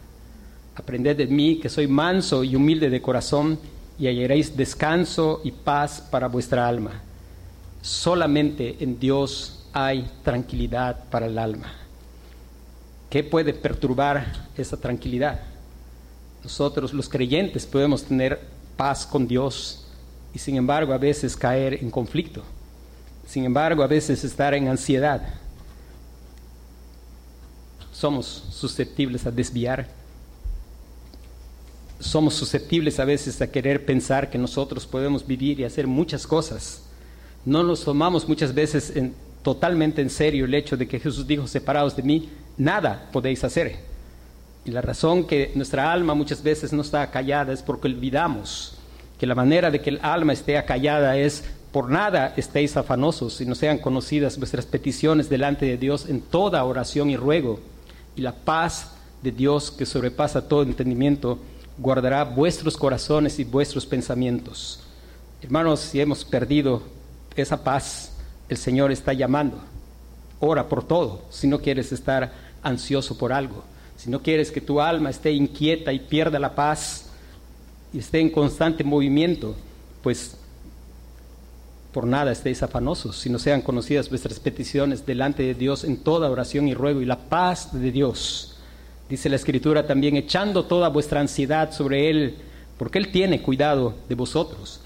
Aprended 0.76 1.16
de 1.16 1.26
mí 1.26 1.58
que 1.58 1.68
soy 1.68 1.88
manso 1.88 2.44
y 2.44 2.54
humilde 2.54 2.88
de 2.88 3.02
corazón, 3.02 3.58
y 3.98 4.06
hallaréis 4.06 4.56
descanso 4.56 5.40
y 5.44 5.50
paz 5.50 6.00
para 6.10 6.28
vuestra 6.28 6.68
alma. 6.68 7.02
Solamente 7.82 8.76
en 8.80 8.98
Dios 8.98 9.64
hay 9.72 10.08
tranquilidad 10.22 11.04
para 11.10 11.26
el 11.26 11.38
alma. 11.38 11.72
¿Qué 13.10 13.24
puede 13.24 13.54
perturbar 13.54 14.48
esa 14.56 14.76
tranquilidad? 14.76 15.40
Nosotros 16.42 16.92
los 16.92 17.08
creyentes 17.08 17.66
podemos 17.66 18.04
tener 18.04 18.40
paz 18.76 19.06
con 19.06 19.26
Dios 19.26 19.86
y 20.34 20.38
sin 20.38 20.56
embargo 20.56 20.92
a 20.92 20.98
veces 20.98 21.36
caer 21.36 21.74
en 21.74 21.90
conflicto, 21.90 22.42
sin 23.26 23.44
embargo 23.44 23.82
a 23.82 23.86
veces 23.86 24.22
estar 24.24 24.54
en 24.54 24.68
ansiedad. 24.68 25.22
Somos 27.92 28.26
susceptibles 28.50 29.26
a 29.26 29.30
desviar, 29.30 29.88
somos 31.98 32.34
susceptibles 32.34 33.00
a 33.00 33.04
veces 33.04 33.40
a 33.40 33.50
querer 33.50 33.84
pensar 33.84 34.30
que 34.30 34.38
nosotros 34.38 34.86
podemos 34.86 35.26
vivir 35.26 35.60
y 35.60 35.64
hacer 35.64 35.86
muchas 35.86 36.26
cosas. 36.26 36.82
No 37.44 37.62
nos 37.62 37.84
tomamos 37.84 38.28
muchas 38.28 38.54
veces 38.54 38.92
totalmente 39.42 40.02
en 40.02 40.10
serio 40.10 40.44
el 40.44 40.54
hecho 40.54 40.76
de 40.76 40.86
que 40.86 41.00
Jesús 41.00 41.26
dijo, 41.26 41.46
separados 41.46 41.96
de 41.96 42.02
mí, 42.02 42.28
nada 42.56 43.08
podéis 43.12 43.42
hacer. 43.44 43.76
Y 44.64 44.70
la 44.70 44.80
razón 44.80 45.26
que 45.26 45.52
nuestra 45.54 45.92
alma 45.92 46.14
muchas 46.14 46.42
veces 46.42 46.72
no 46.72 46.82
está 46.82 47.10
callada 47.10 47.52
es 47.52 47.62
porque 47.62 47.88
olvidamos 47.88 48.74
que 49.18 49.26
la 49.26 49.34
manera 49.34 49.70
de 49.70 49.80
que 49.80 49.90
el 49.90 50.00
alma 50.02 50.32
esté 50.32 50.58
acallada 50.58 51.16
es 51.16 51.44
por 51.72 51.90
nada 51.90 52.34
estéis 52.36 52.76
afanosos 52.76 53.40
y 53.40 53.46
no 53.46 53.54
sean 53.54 53.78
conocidas 53.78 54.38
vuestras 54.38 54.66
peticiones 54.66 55.28
delante 55.28 55.66
de 55.66 55.76
Dios 55.76 56.08
en 56.08 56.20
toda 56.20 56.64
oración 56.64 57.10
y 57.10 57.16
ruego. 57.16 57.60
Y 58.16 58.22
la 58.22 58.32
paz 58.32 58.92
de 59.22 59.32
Dios 59.32 59.70
que 59.70 59.86
sobrepasa 59.86 60.48
todo 60.48 60.62
entendimiento 60.62 61.38
guardará 61.78 62.24
vuestros 62.24 62.76
corazones 62.76 63.38
y 63.38 63.44
vuestros 63.44 63.86
pensamientos. 63.86 64.80
Hermanos, 65.40 65.80
si 65.80 66.00
hemos 66.00 66.24
perdido 66.24 66.82
esa 67.36 67.62
paz, 67.62 68.12
el 68.48 68.56
Señor 68.56 68.92
está 68.92 69.12
llamando. 69.12 69.58
Ora 70.40 70.68
por 70.68 70.86
todo 70.86 71.22
si 71.30 71.46
no 71.46 71.60
quieres 71.60 71.92
estar 71.92 72.32
ansioso 72.62 73.16
por 73.16 73.32
algo 73.32 73.64
si 73.98 74.10
no 74.10 74.22
quieres 74.22 74.52
que 74.52 74.60
tu 74.60 74.80
alma 74.80 75.10
esté 75.10 75.32
inquieta 75.32 75.92
y 75.92 75.98
pierda 75.98 76.38
la 76.38 76.54
paz 76.54 77.06
y 77.92 77.98
esté 77.98 78.20
en 78.20 78.30
constante 78.30 78.84
movimiento, 78.84 79.56
pues 80.04 80.36
por 81.92 82.06
nada 82.06 82.30
estéis 82.30 82.62
afanosos, 82.62 83.18
si 83.18 83.28
no 83.28 83.40
sean 83.40 83.60
conocidas 83.60 84.08
vuestras 84.08 84.38
peticiones 84.38 85.04
delante 85.04 85.42
de 85.42 85.54
Dios 85.54 85.82
en 85.82 85.96
toda 85.96 86.30
oración 86.30 86.68
y 86.68 86.74
ruego 86.74 87.02
y 87.02 87.06
la 87.06 87.18
paz 87.18 87.70
de 87.72 87.90
Dios. 87.90 88.57
Dice 89.08 89.28
la 89.28 89.36
Escritura 89.36 89.86
también, 89.86 90.16
echando 90.16 90.64
toda 90.64 90.88
vuestra 90.88 91.20
ansiedad 91.20 91.72
sobre 91.72 92.10
Él, 92.10 92.36
porque 92.76 92.98
Él 92.98 93.10
tiene 93.10 93.42
cuidado 93.42 93.94
de 94.08 94.14
vosotros. 94.14 94.80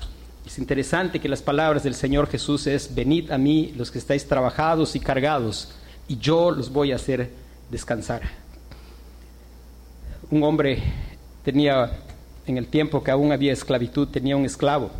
Es 0.46 0.58
interesante 0.58 1.20
que 1.20 1.28
las 1.28 1.42
palabras 1.42 1.82
del 1.82 1.94
Señor 1.94 2.28
Jesús 2.28 2.66
es, 2.66 2.94
venid 2.94 3.30
a 3.30 3.38
mí 3.38 3.72
los 3.76 3.90
que 3.90 3.98
estáis 3.98 4.26
trabajados 4.26 4.94
y 4.96 5.00
cargados, 5.00 5.72
y 6.08 6.18
yo 6.18 6.50
los 6.50 6.72
voy 6.72 6.92
a 6.92 6.96
hacer 6.96 7.30
descansar 7.70 8.22
un 10.32 10.42
hombre 10.44 10.82
tenía, 11.44 11.92
en 12.46 12.56
el 12.56 12.66
tiempo 12.66 13.04
que 13.04 13.10
aún 13.10 13.32
había 13.32 13.52
esclavitud, 13.52 14.08
tenía 14.08 14.34
un 14.34 14.46
esclavo. 14.46 14.90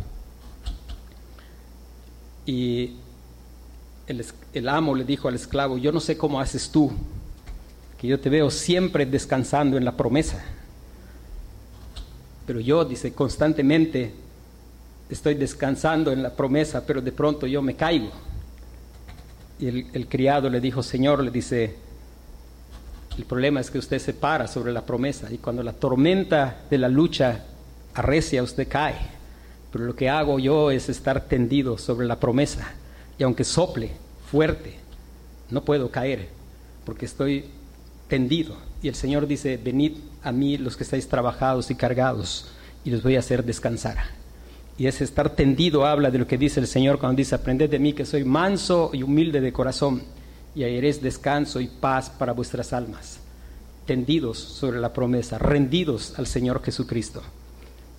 Y 2.45 2.91
el, 4.05 4.69
amo 4.69 4.93
le 4.93 5.03
dijo 5.03 5.27
al 5.27 5.33
esclavo, 5.33 5.79
yo 5.79 5.91
no 5.91 5.99
sé 5.99 6.15
cómo 6.17 6.39
haces 6.39 6.69
tú, 6.69 6.91
que 8.03 8.09
yo 8.09 8.19
te 8.19 8.29
veo 8.29 8.51
siempre 8.51 9.05
descansando 9.05 9.77
en 9.77 9.85
la 9.85 9.95
promesa. 9.95 10.43
Pero 12.45 12.59
yo, 12.59 12.83
dice, 12.83 13.13
constantemente 13.13 14.11
estoy 15.09 15.35
descansando 15.35 16.11
en 16.11 16.21
la 16.21 16.35
promesa, 16.35 16.85
pero 16.85 16.99
de 16.99 17.13
pronto 17.13 17.47
yo 17.47 17.61
me 17.61 17.77
caigo. 17.77 18.11
Y 19.57 19.67
el, 19.67 19.87
el 19.93 20.07
criado 20.09 20.49
le 20.49 20.59
dijo, 20.59 20.83
Señor, 20.83 21.23
le 21.23 21.31
dice, 21.31 21.77
el 23.17 23.23
problema 23.23 23.61
es 23.61 23.71
que 23.71 23.77
usted 23.77 23.99
se 23.99 24.13
para 24.13 24.49
sobre 24.49 24.73
la 24.73 24.85
promesa 24.85 25.31
y 25.31 25.37
cuando 25.37 25.63
la 25.63 25.71
tormenta 25.71 26.63
de 26.69 26.77
la 26.79 26.89
lucha 26.89 27.45
arrecia, 27.93 28.43
usted 28.43 28.67
cae. 28.67 28.97
pero 29.71 29.85
lo 29.85 29.95
que 29.95 30.09
hago 30.09 30.39
yo 30.39 30.71
es 30.71 30.89
estar 30.89 31.21
tendido 31.21 31.77
sobre 31.77 32.05
la 32.05 32.19
promesa. 32.19 32.73
Y 33.17 33.23
aunque 33.23 33.45
sople 33.45 33.91
fuerte, 34.29 34.73
no 35.49 35.63
puedo 35.63 35.89
caer, 35.89 36.27
porque 36.83 37.05
estoy 37.05 37.45
tendido. 38.07 38.57
Y 38.81 38.87
el 38.87 38.95
Señor 38.95 39.27
dice, 39.27 39.57
venid 39.57 39.93
a 40.23 40.31
mí 40.31 40.57
los 40.57 40.75
que 40.75 40.83
estáis 40.83 41.07
trabajados 41.07 41.71
y 41.71 41.75
cargados, 41.75 42.47
y 42.83 42.89
les 42.89 43.01
voy 43.01 43.15
a 43.15 43.19
hacer 43.19 43.43
descansar. 43.43 43.97
Y 44.77 44.87
ese 44.87 45.03
estar 45.03 45.29
tendido 45.29 45.85
habla 45.85 46.09
de 46.11 46.17
lo 46.17 46.27
que 46.27 46.37
dice 46.37 46.59
el 46.59 46.67
Señor 46.67 46.99
cuando 46.99 47.17
dice, 47.17 47.35
aprended 47.35 47.69
de 47.69 47.79
mí 47.79 47.93
que 47.93 48.05
soy 48.05 48.23
manso 48.23 48.89
y 48.93 49.03
humilde 49.03 49.39
de 49.39 49.53
corazón, 49.53 50.03
y 50.55 50.63
hallaréis 50.63 51.01
descanso 51.01 51.59
y 51.59 51.67
paz 51.67 52.09
para 52.09 52.33
vuestras 52.33 52.73
almas. 52.73 53.19
Tendidos 53.85 54.37
sobre 54.39 54.79
la 54.79 54.93
promesa, 54.93 55.37
rendidos 55.37 56.17
al 56.17 56.27
Señor 56.27 56.63
Jesucristo. 56.63 57.21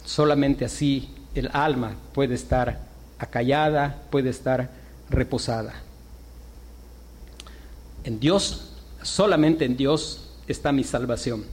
Solamente 0.05 0.65
así 0.65 1.11
el 1.35 1.51
alma 1.53 1.97
puede 2.13 2.35
estar 2.35 2.81
acallada, 3.19 4.03
puede 4.11 4.31
estar 4.31 4.71
reposada. 5.11 5.75
En 8.05 8.21
Dios, 8.21 8.74
solamente 9.05 9.65
en 9.65 9.77
Dios 9.77 10.31
está 10.49 10.73
mi 10.73 10.83
salvación. 10.83 11.45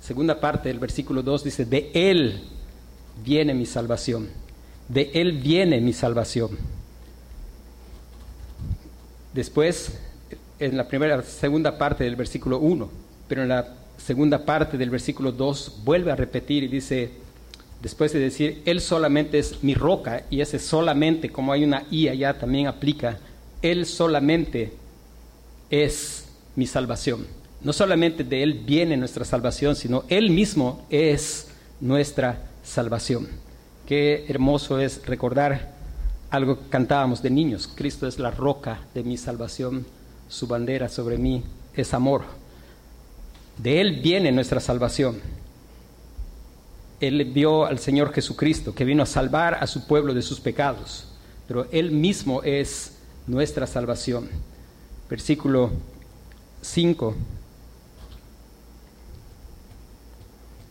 Segunda 0.00 0.38
parte 0.38 0.68
del 0.68 0.78
versículo 0.78 1.22
2 1.22 1.44
dice, 1.44 1.64
de 1.64 1.90
Él 1.92 2.40
viene 3.24 3.54
mi 3.54 3.66
salvación. 3.66 4.28
De 4.88 5.10
Él 5.14 5.32
viene 5.32 5.80
mi 5.80 5.92
salvación. 5.92 6.50
Después, 9.34 9.98
en 10.58 10.76
la 10.76 10.88
primera, 10.88 11.22
segunda 11.22 11.78
parte 11.78 12.04
del 12.04 12.16
versículo 12.16 12.58
1, 12.58 12.90
pero 13.28 13.42
en 13.42 13.48
la 13.48 13.76
segunda 13.96 14.44
parte 14.44 14.76
del 14.76 14.90
versículo 14.90 15.32
2 15.32 15.82
vuelve 15.84 16.10
a 16.10 16.16
repetir 16.16 16.64
y 16.64 16.68
dice, 16.68 17.10
después 17.82 18.12
de 18.12 18.18
decir, 18.18 18.62
Él 18.64 18.80
solamente 18.80 19.38
es 19.38 19.62
mi 19.62 19.74
roca, 19.74 20.24
y 20.30 20.40
ese 20.40 20.58
solamente, 20.58 21.30
como 21.30 21.52
hay 21.52 21.64
una 21.64 21.84
I 21.90 22.08
allá, 22.08 22.38
también 22.38 22.66
aplica, 22.66 23.18
Él 23.62 23.86
solamente 23.86 24.72
es 25.70 26.19
mi 26.56 26.66
salvación. 26.66 27.26
No 27.62 27.72
solamente 27.72 28.24
de 28.24 28.42
Él 28.42 28.62
viene 28.64 28.96
nuestra 28.96 29.24
salvación, 29.24 29.76
sino 29.76 30.04
Él 30.08 30.30
mismo 30.30 30.86
es 30.90 31.48
nuestra 31.80 32.50
salvación. 32.62 33.28
Qué 33.86 34.26
hermoso 34.28 34.78
es 34.78 35.04
recordar 35.06 35.72
algo 36.30 36.58
que 36.58 36.68
cantábamos 36.68 37.22
de 37.22 37.30
niños. 37.30 37.68
Cristo 37.74 38.06
es 38.06 38.18
la 38.18 38.30
roca 38.30 38.80
de 38.94 39.02
mi 39.02 39.16
salvación, 39.16 39.84
su 40.28 40.46
bandera 40.46 40.88
sobre 40.88 41.18
mí 41.18 41.42
es 41.74 41.92
amor. 41.92 42.22
De 43.58 43.80
Él 43.80 44.00
viene 44.00 44.32
nuestra 44.32 44.60
salvación. 44.60 45.20
Él 47.00 47.24
vio 47.32 47.64
al 47.64 47.78
Señor 47.78 48.12
Jesucristo, 48.12 48.74
que 48.74 48.84
vino 48.84 49.02
a 49.02 49.06
salvar 49.06 49.54
a 49.54 49.66
su 49.66 49.86
pueblo 49.86 50.14
de 50.14 50.22
sus 50.22 50.40
pecados, 50.40 51.08
pero 51.48 51.66
Él 51.72 51.90
mismo 51.90 52.42
es 52.42 52.96
nuestra 53.26 53.66
salvación. 53.66 54.28
Versículo 55.08 55.70
5. 56.62 57.14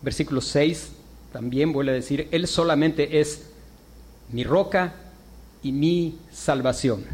Versículo 0.02 0.42
6 0.42 0.92
también 1.34 1.74
vuelve 1.74 1.92
a 1.92 1.96
decir, 1.96 2.28
Él 2.32 2.48
solamente 2.48 3.20
es 3.20 3.50
mi 4.32 4.44
roca 4.44 4.94
y 5.62 5.72
mi 5.72 6.18
salvación. 6.32 7.06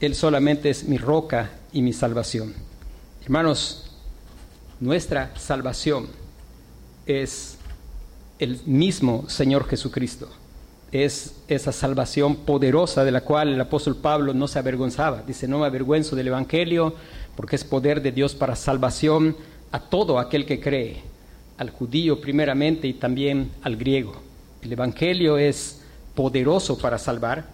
Él 0.00 0.14
solamente 0.14 0.70
es 0.70 0.84
mi 0.84 0.98
roca 0.98 1.50
y 1.72 1.82
mi 1.82 1.92
salvación. 1.92 2.54
Hermanos, 3.22 3.90
nuestra 4.80 5.36
salvación 5.36 6.08
es 7.06 7.56
el 8.38 8.60
mismo 8.64 9.28
Señor 9.28 9.68
Jesucristo. 9.68 10.28
Es 10.92 11.36
esa 11.48 11.72
salvación 11.72 12.36
poderosa 12.36 13.04
de 13.04 13.12
la 13.12 13.20
cual 13.20 13.52
el 13.52 13.60
apóstol 13.60 13.96
Pablo 13.96 14.34
no 14.34 14.48
se 14.48 14.58
avergonzaba. 14.58 15.22
Dice, 15.22 15.46
no 15.46 15.60
me 15.60 15.66
avergüenzo 15.66 16.16
del 16.16 16.28
Evangelio 16.28 16.94
porque 17.36 17.56
es 17.56 17.64
poder 17.64 18.02
de 18.02 18.12
Dios 18.12 18.34
para 18.34 18.56
salvación 18.56 19.36
a 19.70 19.80
todo 19.80 20.18
aquel 20.18 20.46
que 20.46 20.60
cree, 20.60 21.02
al 21.58 21.70
judío 21.70 22.20
primeramente 22.20 22.88
y 22.88 22.94
también 22.94 23.52
al 23.62 23.76
griego. 23.76 24.20
El 24.62 24.72
Evangelio 24.72 25.38
es 25.38 25.80
poderoso 26.14 26.76
para 26.76 26.98
salvar. 26.98 27.46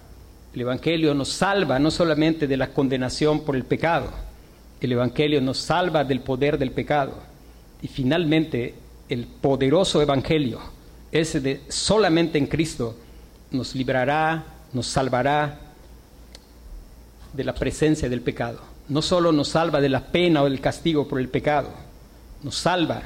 El 0.54 0.62
Evangelio 0.62 1.14
nos 1.14 1.28
salva 1.28 1.78
no 1.78 1.90
solamente 1.90 2.46
de 2.46 2.56
la 2.56 2.68
condenación 2.68 3.40
por 3.40 3.54
el 3.54 3.64
pecado, 3.64 4.10
el 4.80 4.92
Evangelio 4.92 5.40
nos 5.40 5.58
salva 5.58 6.04
del 6.04 6.20
poder 6.20 6.58
del 6.58 6.70
pecado. 6.70 7.14
Y 7.82 7.88
finalmente 7.88 8.74
el 9.08 9.26
poderoso 9.26 10.00
Evangelio 10.00 10.60
ese 11.12 11.40
de 11.40 11.60
solamente 11.68 12.38
en 12.38 12.46
Cristo 12.46 12.96
nos 13.56 13.74
librará, 13.74 14.44
nos 14.72 14.86
salvará 14.86 15.58
de 17.32 17.44
la 17.44 17.54
presencia 17.54 18.08
del 18.08 18.20
pecado. 18.20 18.60
No 18.88 19.02
solo 19.02 19.32
nos 19.32 19.48
salva 19.48 19.80
de 19.80 19.88
la 19.88 20.06
pena 20.06 20.42
o 20.42 20.44
del 20.44 20.60
castigo 20.60 21.08
por 21.08 21.20
el 21.20 21.28
pecado, 21.28 21.70
nos 22.42 22.56
salva. 22.56 23.02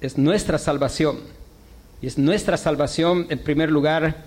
Es 0.00 0.18
nuestra 0.18 0.58
salvación. 0.58 1.18
Y 2.02 2.06
es 2.06 2.18
nuestra 2.18 2.56
salvación, 2.56 3.26
en 3.30 3.38
primer 3.38 3.70
lugar, 3.70 4.24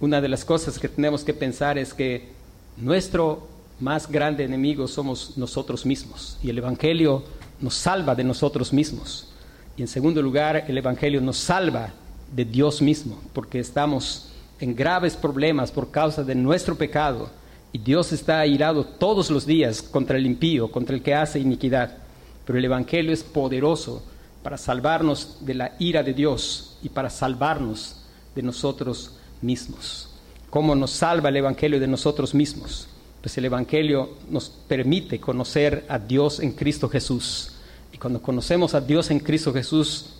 una 0.00 0.20
de 0.20 0.28
las 0.28 0.44
cosas 0.44 0.78
que 0.78 0.88
tenemos 0.88 1.24
que 1.24 1.32
pensar 1.32 1.78
es 1.78 1.94
que 1.94 2.28
nuestro 2.76 3.48
más 3.80 4.10
grande 4.10 4.44
enemigo 4.44 4.86
somos 4.88 5.36
nosotros 5.36 5.86
mismos. 5.86 6.38
Y 6.42 6.50
el 6.50 6.58
Evangelio 6.58 7.24
nos 7.60 7.74
salva 7.74 8.14
de 8.14 8.24
nosotros 8.24 8.72
mismos. 8.72 9.28
Y 9.76 9.82
en 9.82 9.88
segundo 9.88 10.20
lugar, 10.22 10.64
el 10.68 10.76
Evangelio 10.76 11.20
nos 11.20 11.38
salva 11.38 11.90
de 12.34 12.44
Dios 12.44 12.82
mismo, 12.82 13.20
porque 13.32 13.60
estamos 13.60 14.30
en 14.60 14.74
graves 14.74 15.16
problemas 15.16 15.70
por 15.70 15.90
causa 15.90 16.24
de 16.24 16.34
nuestro 16.34 16.76
pecado 16.76 17.28
y 17.72 17.78
Dios 17.78 18.12
está 18.12 18.40
airado 18.40 18.84
todos 18.84 19.30
los 19.30 19.44
días 19.44 19.82
contra 19.82 20.16
el 20.16 20.26
impío, 20.26 20.70
contra 20.70 20.96
el 20.96 21.02
que 21.02 21.14
hace 21.14 21.38
iniquidad. 21.38 21.98
Pero 22.46 22.58
el 22.58 22.64
Evangelio 22.64 23.12
es 23.12 23.22
poderoso 23.22 24.02
para 24.42 24.56
salvarnos 24.56 25.38
de 25.40 25.54
la 25.54 25.72
ira 25.78 26.02
de 26.02 26.14
Dios 26.14 26.78
y 26.82 26.88
para 26.88 27.10
salvarnos 27.10 27.96
de 28.34 28.42
nosotros 28.42 29.12
mismos. 29.42 30.08
¿Cómo 30.48 30.74
nos 30.74 30.92
salva 30.92 31.28
el 31.28 31.36
Evangelio 31.36 31.80
de 31.80 31.86
nosotros 31.86 32.34
mismos? 32.34 32.88
Pues 33.20 33.36
el 33.36 33.44
Evangelio 33.44 34.10
nos 34.30 34.48
permite 34.48 35.20
conocer 35.20 35.84
a 35.88 35.98
Dios 35.98 36.40
en 36.40 36.52
Cristo 36.52 36.88
Jesús. 36.88 37.52
Y 37.92 37.98
cuando 37.98 38.22
conocemos 38.22 38.74
a 38.74 38.80
Dios 38.80 39.10
en 39.10 39.18
Cristo 39.18 39.52
Jesús, 39.52 40.14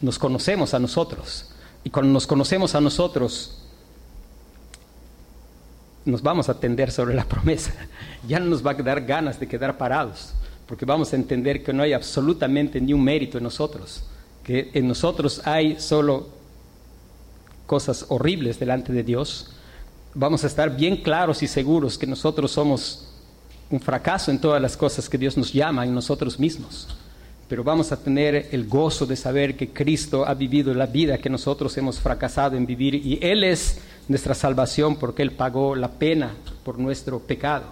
nos 0.00 0.18
conocemos 0.18 0.72
a 0.72 0.78
nosotros. 0.78 1.50
Y 1.82 1.90
cuando 1.90 2.12
nos 2.12 2.26
conocemos 2.26 2.74
a 2.74 2.80
nosotros, 2.80 3.58
nos 6.04 6.22
vamos 6.22 6.48
a 6.48 6.58
tender 6.58 6.90
sobre 6.90 7.14
la 7.14 7.24
promesa. 7.24 7.72
Ya 8.26 8.38
no 8.38 8.46
nos 8.46 8.64
va 8.64 8.72
a 8.72 8.74
dar 8.74 9.04
ganas 9.04 9.38
de 9.38 9.46
quedar 9.46 9.76
parados, 9.76 10.32
porque 10.66 10.84
vamos 10.84 11.12
a 11.12 11.16
entender 11.16 11.62
que 11.62 11.72
no 11.72 11.82
hay 11.82 11.92
absolutamente 11.92 12.80
ni 12.80 12.92
un 12.92 13.04
mérito 13.04 13.38
en 13.38 13.44
nosotros, 13.44 14.04
que 14.42 14.70
en 14.74 14.88
nosotros 14.88 15.42
hay 15.44 15.78
solo 15.78 16.28
cosas 17.66 18.06
horribles 18.08 18.58
delante 18.58 18.92
de 18.92 19.02
Dios. 19.02 19.52
Vamos 20.14 20.44
a 20.44 20.46
estar 20.46 20.76
bien 20.76 20.98
claros 20.98 21.42
y 21.42 21.46
seguros 21.46 21.98
que 21.98 22.06
nosotros 22.06 22.52
somos 22.52 23.08
un 23.70 23.80
fracaso 23.80 24.30
en 24.30 24.40
todas 24.40 24.60
las 24.60 24.76
cosas 24.76 25.08
que 25.08 25.18
Dios 25.18 25.36
nos 25.36 25.52
llama 25.52 25.84
en 25.84 25.94
nosotros 25.94 26.38
mismos 26.38 26.88
pero 27.48 27.62
vamos 27.62 27.92
a 27.92 28.02
tener 28.02 28.48
el 28.52 28.66
gozo 28.66 29.06
de 29.06 29.16
saber 29.16 29.56
que 29.56 29.68
Cristo 29.68 30.26
ha 30.26 30.34
vivido 30.34 30.72
la 30.74 30.86
vida 30.86 31.18
que 31.18 31.28
nosotros 31.28 31.76
hemos 31.76 32.00
fracasado 32.00 32.56
en 32.56 32.66
vivir 32.66 32.94
y 32.94 33.18
Él 33.20 33.44
es 33.44 33.80
nuestra 34.08 34.34
salvación 34.34 34.96
porque 34.96 35.22
Él 35.22 35.32
pagó 35.32 35.74
la 35.74 35.92
pena 35.92 36.34
por 36.64 36.78
nuestro 36.78 37.20
pecado. 37.20 37.66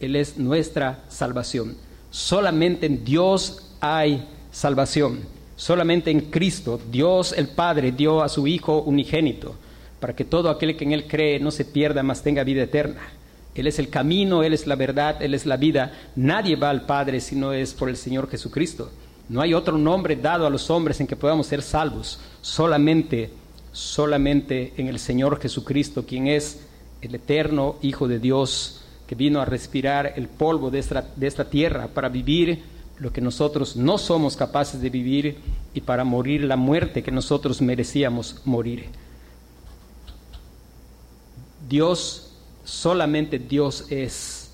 Él 0.00 0.16
es 0.16 0.38
nuestra 0.38 1.04
salvación. 1.08 1.76
Solamente 2.10 2.86
en 2.86 3.04
Dios 3.04 3.72
hay 3.80 4.28
salvación. 4.50 5.20
Solamente 5.56 6.10
en 6.10 6.22
Cristo 6.22 6.80
Dios 6.90 7.32
el 7.36 7.48
Padre 7.48 7.92
dio 7.92 8.22
a 8.22 8.28
su 8.28 8.46
Hijo 8.46 8.82
unigénito 8.82 9.56
para 10.00 10.14
que 10.14 10.24
todo 10.24 10.50
aquel 10.50 10.76
que 10.76 10.84
en 10.84 10.92
Él 10.92 11.06
cree 11.06 11.40
no 11.40 11.50
se 11.50 11.64
pierda, 11.64 12.02
mas 12.02 12.22
tenga 12.22 12.44
vida 12.44 12.62
eterna. 12.62 13.00
Él 13.54 13.66
es 13.66 13.78
el 13.80 13.88
camino, 13.88 14.44
Él 14.44 14.52
es 14.52 14.66
la 14.66 14.76
verdad, 14.76 15.20
Él 15.20 15.34
es 15.34 15.44
la 15.44 15.56
vida. 15.56 15.92
Nadie 16.14 16.54
va 16.54 16.70
al 16.70 16.86
Padre 16.86 17.20
si 17.20 17.34
no 17.34 17.52
es 17.52 17.74
por 17.74 17.88
el 17.88 17.96
Señor 17.96 18.30
Jesucristo. 18.30 18.90
No 19.28 19.40
hay 19.40 19.52
otro 19.52 19.76
nombre 19.76 20.16
dado 20.16 20.46
a 20.46 20.50
los 20.50 20.70
hombres 20.70 21.00
en 21.00 21.06
que 21.06 21.16
podamos 21.16 21.48
ser 21.48 21.62
salvos. 21.62 22.20
Solamente, 22.40 23.30
solamente 23.78 24.72
en 24.76 24.88
el 24.88 24.98
Señor 24.98 25.40
Jesucristo, 25.40 26.04
quien 26.04 26.26
es 26.26 26.58
el 27.00 27.14
eterno 27.14 27.76
Hijo 27.80 28.08
de 28.08 28.18
Dios, 28.18 28.82
que 29.06 29.14
vino 29.14 29.40
a 29.40 29.44
respirar 29.44 30.14
el 30.16 30.26
polvo 30.26 30.70
de 30.70 30.80
esta, 30.80 31.06
de 31.14 31.26
esta 31.28 31.48
tierra 31.48 31.86
para 31.86 32.08
vivir 32.08 32.64
lo 32.98 33.12
que 33.12 33.20
nosotros 33.20 33.76
no 33.76 33.96
somos 33.96 34.36
capaces 34.36 34.80
de 34.80 34.90
vivir 34.90 35.36
y 35.74 35.80
para 35.80 36.02
morir 36.02 36.42
la 36.42 36.56
muerte 36.56 37.04
que 37.04 37.12
nosotros 37.12 37.62
merecíamos 37.62 38.40
morir. 38.44 38.86
Dios 41.68 42.32
solamente 42.64 43.38
Dios 43.38 43.86
es 43.90 44.50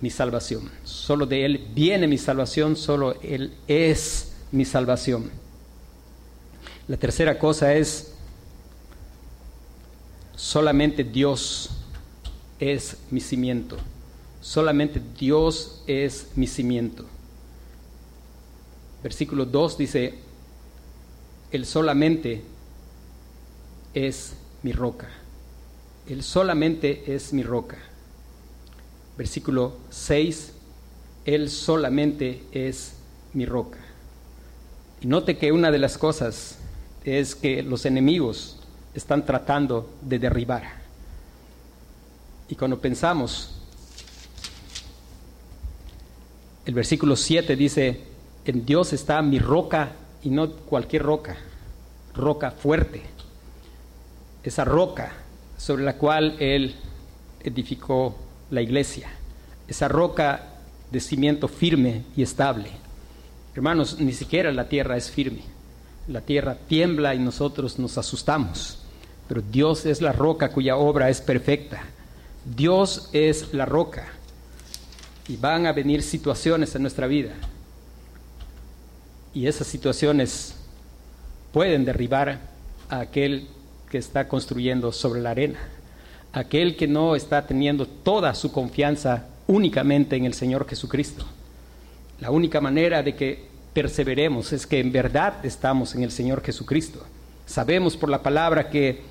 mi 0.00 0.10
salvación. 0.10 0.68
Solo 0.82 1.26
de 1.26 1.44
Él 1.44 1.68
viene 1.72 2.08
mi 2.08 2.18
salvación, 2.18 2.74
solo 2.74 3.14
Él 3.22 3.52
es 3.68 4.32
mi 4.50 4.64
salvación. 4.64 5.30
La 6.88 6.96
tercera 6.96 7.38
cosa 7.38 7.72
es 7.72 8.15
solamente 10.36 11.02
Dios 11.02 11.70
es 12.60 12.98
mi 13.10 13.20
cimiento. 13.20 13.76
Solamente 14.40 15.00
Dios 15.18 15.82
es 15.86 16.28
mi 16.36 16.46
cimiento. 16.46 17.04
Versículo 19.02 19.44
2 19.44 19.78
dice, 19.78 20.14
Él 21.50 21.66
solamente 21.66 22.42
es 23.94 24.34
mi 24.62 24.72
roca. 24.72 25.08
Él 26.08 26.22
solamente 26.22 27.14
es 27.14 27.32
mi 27.32 27.42
roca. 27.42 27.78
Versículo 29.16 29.76
6, 29.90 30.52
Él 31.24 31.50
solamente 31.50 32.42
es 32.52 32.92
mi 33.32 33.46
roca. 33.46 33.78
Y 35.00 35.06
note 35.06 35.38
que 35.38 35.52
una 35.52 35.70
de 35.70 35.78
las 35.78 35.98
cosas 35.98 36.58
es 37.04 37.34
que 37.34 37.62
los 37.62 37.86
enemigos 37.86 38.55
están 38.98 39.24
tratando 39.24 39.94
de 40.02 40.18
derribar. 40.18 40.64
Y 42.48 42.54
cuando 42.54 42.78
pensamos, 42.78 43.52
el 46.64 46.74
versículo 46.74 47.16
7 47.16 47.56
dice, 47.56 48.04
en 48.44 48.64
Dios 48.64 48.92
está 48.92 49.20
mi 49.22 49.38
roca 49.38 49.92
y 50.22 50.30
no 50.30 50.50
cualquier 50.50 51.02
roca, 51.02 51.36
roca 52.14 52.50
fuerte. 52.50 53.02
Esa 54.42 54.64
roca 54.64 55.12
sobre 55.56 55.84
la 55.84 55.96
cual 55.96 56.36
Él 56.38 56.74
edificó 57.42 58.16
la 58.50 58.62
iglesia, 58.62 59.10
esa 59.68 59.88
roca 59.88 60.54
de 60.90 61.00
cimiento 61.00 61.48
firme 61.48 62.04
y 62.16 62.22
estable. 62.22 62.70
Hermanos, 63.54 63.98
ni 63.98 64.12
siquiera 64.12 64.52
la 64.52 64.68
tierra 64.68 64.96
es 64.96 65.10
firme. 65.10 65.42
La 66.08 66.20
tierra 66.20 66.56
tiembla 66.68 67.14
y 67.14 67.18
nosotros 67.18 67.78
nos 67.78 67.98
asustamos, 67.98 68.78
pero 69.28 69.42
Dios 69.42 69.86
es 69.86 70.00
la 70.00 70.12
roca 70.12 70.50
cuya 70.50 70.76
obra 70.76 71.10
es 71.10 71.20
perfecta. 71.20 71.82
Dios 72.44 73.10
es 73.12 73.52
la 73.52 73.66
roca 73.66 74.06
y 75.28 75.36
van 75.36 75.66
a 75.66 75.72
venir 75.72 76.02
situaciones 76.02 76.74
en 76.74 76.82
nuestra 76.82 77.06
vida 77.06 77.32
y 79.36 79.46
esas 79.46 79.66
situaciones 79.66 80.54
pueden 81.52 81.84
derribar 81.84 82.40
a 82.88 83.00
aquel 83.00 83.48
que 83.90 83.98
está 83.98 84.28
construyendo 84.28 84.92
sobre 84.92 85.20
la 85.20 85.32
arena, 85.32 85.58
aquel 86.32 86.74
que 86.74 86.88
no 86.88 87.14
está 87.14 87.46
teniendo 87.46 87.86
toda 87.86 88.34
su 88.34 88.50
confianza 88.50 89.26
únicamente 89.46 90.16
en 90.16 90.24
el 90.24 90.32
Señor 90.32 90.66
Jesucristo. 90.66 91.26
La 92.18 92.30
única 92.30 92.62
manera 92.62 93.02
de 93.02 93.14
que 93.14 93.44
perseveremos 93.74 94.54
es 94.54 94.66
que 94.66 94.80
en 94.80 94.90
verdad 94.90 95.44
estamos 95.44 95.94
en 95.94 96.02
el 96.02 96.10
Señor 96.10 96.42
Jesucristo. 96.42 97.04
Sabemos 97.44 97.94
por 97.94 98.08
la 98.08 98.22
palabra 98.22 98.70
que 98.70 99.02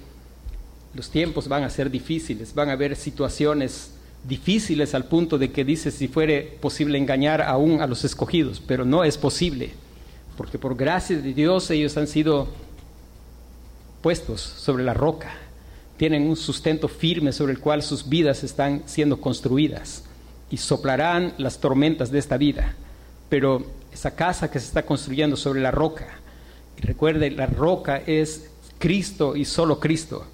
los 0.95 1.09
tiempos 1.09 1.47
van 1.47 1.63
a 1.63 1.69
ser 1.69 1.91
difíciles, 1.91 2.55
van 2.55 2.69
a 2.69 2.73
haber 2.73 2.95
situaciones 2.95 3.91
difíciles 4.27 4.95
al 4.95 5.05
punto 5.05 5.37
de 5.37 5.51
que 5.51 5.65
dice 5.65 5.91
si 5.91 6.07
fuere 6.07 6.57
posible 6.59 6.97
engañar 6.97 7.41
aún 7.41 7.81
a 7.81 7.87
los 7.87 8.03
escogidos, 8.05 8.61
pero 8.65 8.85
no 8.85 9.03
es 9.03 9.17
posible, 9.17 9.71
porque 10.37 10.57
por 10.57 10.75
gracia 10.75 11.17
de 11.17 11.33
Dios 11.33 11.69
ellos 11.69 11.97
han 11.97 12.07
sido 12.07 12.47
puestos 14.01 14.41
sobre 14.41 14.83
la 14.83 14.93
roca, 14.93 15.33
tienen 15.97 16.27
un 16.27 16.37
sustento 16.37 16.87
firme 16.87 17.33
sobre 17.33 17.53
el 17.53 17.59
cual 17.59 17.83
sus 17.83 18.07
vidas 18.07 18.43
están 18.43 18.83
siendo 18.85 19.19
construidas 19.19 20.03
y 20.49 20.57
soplarán 20.57 21.33
las 21.37 21.59
tormentas 21.59 22.09
de 22.09 22.19
esta 22.19 22.37
vida, 22.37 22.73
pero 23.29 23.65
esa 23.91 24.15
casa 24.15 24.49
que 24.49 24.59
se 24.59 24.67
está 24.67 24.85
construyendo 24.85 25.35
sobre 25.35 25.61
la 25.61 25.71
roca, 25.71 26.07
y 26.77 26.81
recuerde, 26.81 27.31
la 27.31 27.47
roca 27.47 28.01
es 28.05 28.49
Cristo 28.79 29.35
y 29.35 29.45
solo 29.45 29.79
Cristo, 29.79 30.25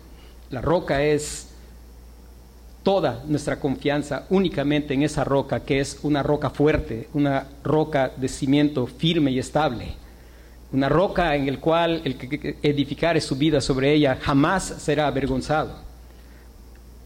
la 0.52 0.62
roca 0.62 1.02
es 1.02 1.48
toda 2.84 3.24
nuestra 3.26 3.60
confianza 3.60 4.26
únicamente 4.30 4.94
en 4.94 5.04
esa 5.04 5.24
roca, 5.24 5.62
que 5.62 5.80
es 5.80 6.00
una 6.04 6.24
roca 6.24 6.50
fuerte, 6.50 7.08
una 7.14 7.48
roca 7.64 8.12
de 8.16 8.28
cimiento 8.28 8.86
firme 8.86 9.32
y 9.32 9.40
estable, 9.40 9.94
una 10.74 10.90
roca 10.90 11.36
en 11.36 11.48
el 11.48 11.60
cual 11.60 12.02
el 12.04 12.18
que 12.18 12.58
edificare 12.64 13.22
su 13.22 13.36
vida 13.36 13.62
sobre 13.62 13.94
ella 13.94 14.18
jamás 14.22 14.64
será 14.64 15.08
avergonzado, 15.08 15.76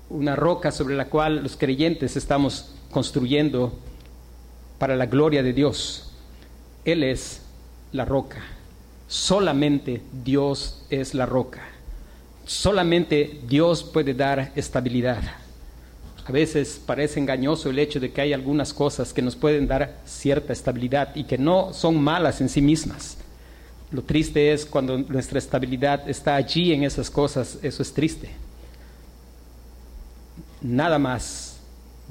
una 0.09 0.35
roca 0.35 0.71
sobre 0.71 0.95
la 0.95 1.05
cual 1.05 1.43
los 1.43 1.55
creyentes 1.55 2.15
estamos 2.15 2.73
construyendo 2.89 3.77
para 4.79 4.95
la 4.95 5.05
gloria 5.05 5.43
de 5.43 5.53
Dios. 5.53 6.11
Él 6.83 7.03
es 7.03 7.41
la 7.91 8.05
roca, 8.05 8.41
solamente 9.07 10.01
Dios 10.23 10.85
es 10.89 11.13
la 11.13 11.25
roca. 11.25 11.74
Solamente 12.45 13.39
Dios 13.47 13.83
puede 13.83 14.13
dar 14.13 14.51
estabilidad. 14.55 15.21
A 16.25 16.31
veces 16.31 16.81
parece 16.83 17.19
engañoso 17.19 17.69
el 17.69 17.79
hecho 17.79 17.99
de 17.99 18.11
que 18.11 18.21
hay 18.21 18.33
algunas 18.33 18.73
cosas 18.73 19.13
que 19.13 19.21
nos 19.21 19.35
pueden 19.35 19.67
dar 19.67 19.99
cierta 20.05 20.53
estabilidad 20.53 21.15
y 21.15 21.23
que 21.25 21.37
no 21.37 21.73
son 21.73 22.01
malas 22.01 22.41
en 22.41 22.49
sí 22.49 22.61
mismas. 22.61 23.17
Lo 23.91 24.01
triste 24.01 24.51
es 24.51 24.65
cuando 24.65 24.97
nuestra 24.97 25.37
estabilidad 25.37 26.09
está 26.09 26.35
allí 26.35 26.73
en 26.73 26.83
esas 26.83 27.11
cosas, 27.11 27.59
eso 27.61 27.81
es 27.83 27.93
triste. 27.93 28.29
Nada 30.61 30.97
más 30.97 31.59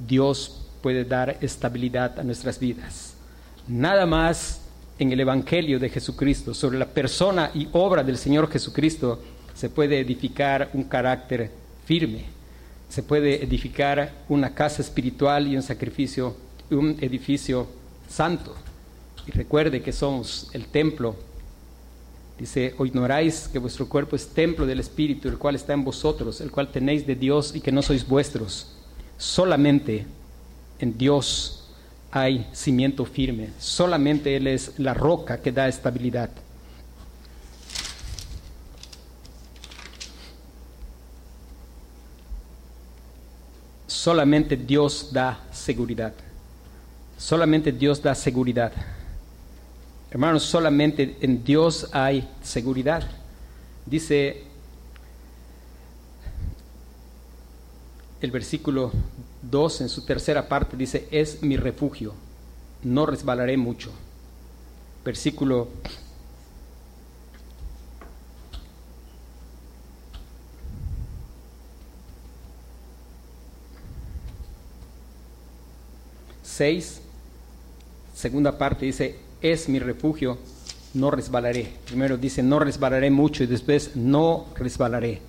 Dios 0.06 0.62
puede 0.80 1.04
dar 1.04 1.38
estabilidad 1.40 2.18
a 2.18 2.22
nuestras 2.22 2.58
vidas. 2.58 3.14
Nada 3.66 4.06
más 4.06 4.60
en 4.98 5.10
el 5.10 5.20
Evangelio 5.20 5.80
de 5.80 5.88
Jesucristo, 5.88 6.54
sobre 6.54 6.78
la 6.78 6.86
persona 6.86 7.50
y 7.52 7.68
obra 7.72 8.04
del 8.04 8.16
Señor 8.16 8.48
Jesucristo, 8.48 9.20
se 9.54 9.68
puede 9.68 10.00
edificar 10.00 10.70
un 10.74 10.84
carácter 10.84 11.50
firme, 11.84 12.24
se 12.88 13.02
puede 13.02 13.42
edificar 13.42 14.12
una 14.28 14.54
casa 14.54 14.82
espiritual 14.82 15.46
y 15.48 15.56
un 15.56 15.62
sacrificio, 15.62 16.36
un 16.70 16.96
edificio 17.00 17.66
santo. 18.08 18.54
Y 19.26 19.30
recuerde 19.30 19.82
que 19.82 19.92
somos 19.92 20.50
el 20.52 20.66
templo. 20.66 21.16
Dice, 22.38 22.74
o 22.78 22.84
ignoráis 22.84 23.48
que 23.48 23.58
vuestro 23.58 23.88
cuerpo 23.88 24.16
es 24.16 24.28
templo 24.28 24.66
del 24.66 24.80
Espíritu, 24.80 25.28
el 25.28 25.38
cual 25.38 25.54
está 25.54 25.72
en 25.72 25.84
vosotros, 25.84 26.40
el 26.40 26.50
cual 26.50 26.70
tenéis 26.70 27.06
de 27.06 27.14
Dios 27.14 27.54
y 27.54 27.60
que 27.60 27.72
no 27.72 27.80
sois 27.80 28.06
vuestros. 28.06 28.74
Solamente 29.16 30.04
en 30.80 30.98
Dios 30.98 31.68
hay 32.10 32.46
cimiento 32.52 33.04
firme. 33.04 33.50
Solamente 33.58 34.36
Él 34.36 34.48
es 34.48 34.78
la 34.78 34.94
roca 34.94 35.40
que 35.40 35.52
da 35.52 35.68
estabilidad. 35.68 36.30
Solamente 44.04 44.54
Dios 44.58 45.08
da 45.12 45.40
seguridad. 45.50 46.12
Solamente 47.16 47.72
Dios 47.72 48.02
da 48.02 48.14
seguridad. 48.14 48.70
Hermanos, 50.10 50.42
solamente 50.42 51.16
en 51.22 51.42
Dios 51.42 51.88
hay 51.90 52.28
seguridad. 52.42 53.02
Dice 53.86 54.44
el 58.20 58.30
versículo 58.30 58.92
2 59.40 59.80
en 59.80 59.88
su 59.88 60.04
tercera 60.04 60.48
parte, 60.48 60.76
dice, 60.76 61.08
es 61.10 61.42
mi 61.42 61.56
refugio, 61.56 62.12
no 62.82 63.06
resbalaré 63.06 63.56
mucho. 63.56 63.90
Versículo 65.02 65.68
6, 76.64 77.00
segunda 78.14 78.56
parte 78.56 78.86
dice, 78.86 79.16
es 79.42 79.68
mi 79.68 79.78
refugio, 79.78 80.38
no 80.94 81.10
resbalaré. 81.10 81.70
Primero 81.84 82.16
dice, 82.16 82.42
no 82.42 82.58
resbalaré 82.58 83.10
mucho 83.10 83.44
y 83.44 83.46
después, 83.46 83.94
no 83.96 84.46
resbalaré. 84.56 85.20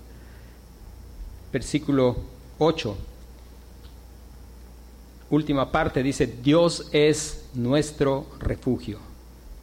Versículo 1.52 2.16
8, 2.58 2.98
última 5.30 5.70
parte 5.74 6.02
dice, 6.02 6.26
Dios 6.26 6.88
es 6.94 7.48
nuestro 7.54 8.28
refugio. 8.40 9.00